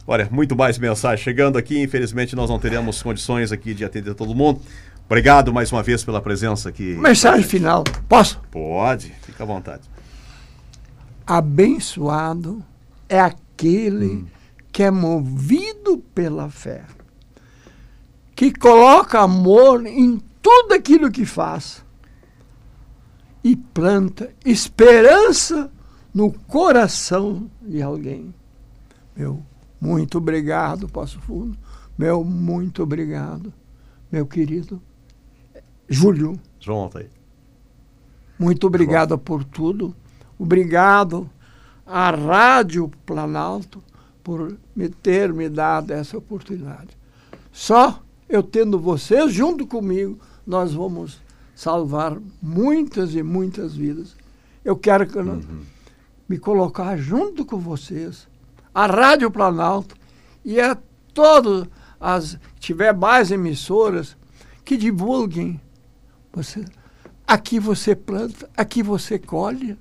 Olha, 0.07 0.27
muito 0.31 0.55
mais 0.55 0.77
mensagem 0.77 1.23
chegando 1.23 1.57
aqui. 1.57 1.81
Infelizmente, 1.81 2.35
nós 2.35 2.49
não 2.49 2.59
teremos 2.59 3.01
condições 3.01 3.51
aqui 3.51 3.73
de 3.73 3.83
atender 3.83 4.13
todo 4.13 4.35
mundo. 4.35 4.61
Obrigado 5.05 5.53
mais 5.53 5.71
uma 5.71 5.83
vez 5.83 6.03
pela 6.03 6.21
presença 6.21 6.69
aqui. 6.69 6.95
Mensagem 6.95 7.43
final. 7.43 7.83
Posso? 8.07 8.39
Pode, 8.51 9.13
fica 9.23 9.43
à 9.43 9.45
vontade. 9.45 9.83
Abençoado 11.25 12.63
é 13.09 13.19
aquele 13.19 14.05
hum 14.05 14.25
que 14.75 14.83
é 14.83 14.91
movido 14.91 15.99
pela 16.13 16.49
fé, 16.49 16.83
que 18.35 18.51
coloca 18.51 19.21
amor 19.21 19.85
em 19.85 20.21
tudo 20.41 20.73
aquilo 20.73 21.09
que 21.09 21.25
faz 21.25 21.81
e 23.41 23.55
planta 23.55 24.33
esperança 24.43 25.71
no 26.13 26.29
coração 26.29 27.49
de 27.61 27.81
alguém. 27.81 28.35
Meu 29.15 29.41
muito 29.85 30.17
obrigado, 30.17 30.87
Passo 30.87 31.19
Fundo. 31.21 31.57
Meu 31.97 32.23
muito 32.23 32.83
obrigado, 32.83 33.53
meu 34.11 34.25
querido 34.25 34.81
Júlio. 35.87 36.39
João, 36.59 36.89
tá 36.89 36.99
aí. 36.99 37.09
Muito 38.37 38.67
obrigado 38.67 39.09
João. 39.09 39.19
por 39.19 39.43
tudo. 39.43 39.95
Obrigado 40.37 41.29
à 41.85 42.09
Rádio 42.11 42.91
Planalto 43.05 43.81
por 44.23 44.57
me 44.75 44.89
ter 44.89 45.31
me 45.31 45.47
dado 45.47 45.91
essa 45.91 46.17
oportunidade. 46.17 46.97
Só 47.51 48.01
eu 48.27 48.41
tendo 48.41 48.79
vocês 48.79 49.31
junto 49.31 49.67
comigo, 49.67 50.19
nós 50.45 50.73
vamos 50.73 51.21
salvar 51.55 52.17
muitas 52.41 53.15
e 53.15 53.23
muitas 53.23 53.75
vidas. 53.75 54.15
Eu 54.63 54.75
quero 54.75 55.07
que 55.07 55.17
uhum. 55.17 55.61
me 56.27 56.37
colocar 56.37 56.97
junto 56.97 57.45
com 57.45 57.57
vocês, 57.57 58.27
a 58.75 58.85
Rádio 58.85 59.31
Planalto 59.31 59.95
e 60.43 60.59
a 60.59 60.77
todas 61.13 61.65
as 61.99 62.38
tiver 62.59 62.93
mais 62.93 63.31
emissoras 63.31 64.17
que 64.65 64.75
divulguem 64.75 65.59
você 66.33 66.65
aqui 67.25 67.59
você 67.59 67.95
planta, 67.95 68.49
aqui 68.55 68.83
você 68.83 69.17
colhe. 69.17 69.77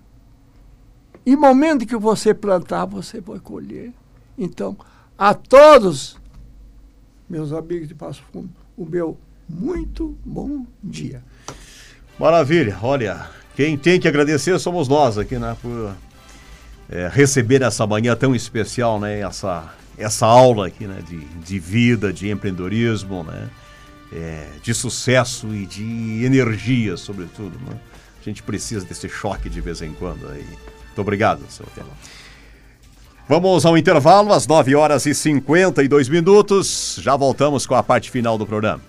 E 1.26 1.36
momento 1.36 1.86
que 1.86 1.96
você 1.96 2.32
plantar, 2.32 2.84
você 2.84 3.20
vai 3.20 3.40
colher. 3.40 3.92
Então, 4.36 4.76
a 5.16 5.34
todos, 5.34 6.18
meus 7.28 7.52
amigos 7.52 7.88
de 7.88 7.94
Passo 7.94 8.22
Fundo, 8.32 8.50
o 8.76 8.84
meu 8.84 9.18
muito 9.48 10.16
bom 10.24 10.66
dia. 10.82 11.22
Maravilha, 12.18 12.78
olha, 12.82 13.28
quem 13.56 13.76
tem 13.76 13.98
que 13.98 14.06
agradecer 14.06 14.58
somos 14.58 14.86
nós 14.86 15.18
aqui, 15.18 15.38
né, 15.38 15.56
por 15.60 15.94
é, 16.94 17.10
receber 17.12 17.60
essa 17.60 17.84
manhã 17.84 18.14
tão 18.14 18.34
especial, 18.36 19.00
né, 19.00 19.20
essa, 19.20 19.74
essa 19.98 20.26
aula 20.26 20.68
aqui, 20.68 20.86
né, 20.86 21.02
de, 21.06 21.18
de 21.18 21.58
vida, 21.58 22.12
de 22.12 22.30
empreendedorismo, 22.30 23.24
né, 23.24 23.50
é, 24.12 24.46
de 24.62 24.72
sucesso 24.72 25.52
e 25.52 25.66
de 25.66 26.24
energia, 26.24 26.96
sobretudo, 26.96 27.58
né. 27.68 27.76
A 28.20 28.24
gente 28.24 28.42
precisa 28.42 28.86
desse 28.86 29.06
choque 29.06 29.50
de 29.50 29.60
vez 29.60 29.82
em 29.82 29.92
quando 29.92 30.26
aí. 30.28 30.46
Muito 30.86 31.00
obrigado, 31.00 31.42
seu 31.50 31.66
Tempo. 31.74 31.90
Vamos 33.28 33.66
ao 33.66 33.76
intervalo, 33.76 34.32
às 34.32 34.46
9 34.46 34.74
horas 34.74 35.04
e 35.04 35.14
52 35.14 36.08
minutos. 36.08 36.98
Já 37.02 37.16
voltamos 37.16 37.66
com 37.66 37.74
a 37.74 37.82
parte 37.82 38.10
final 38.10 38.38
do 38.38 38.46
programa. 38.46 38.80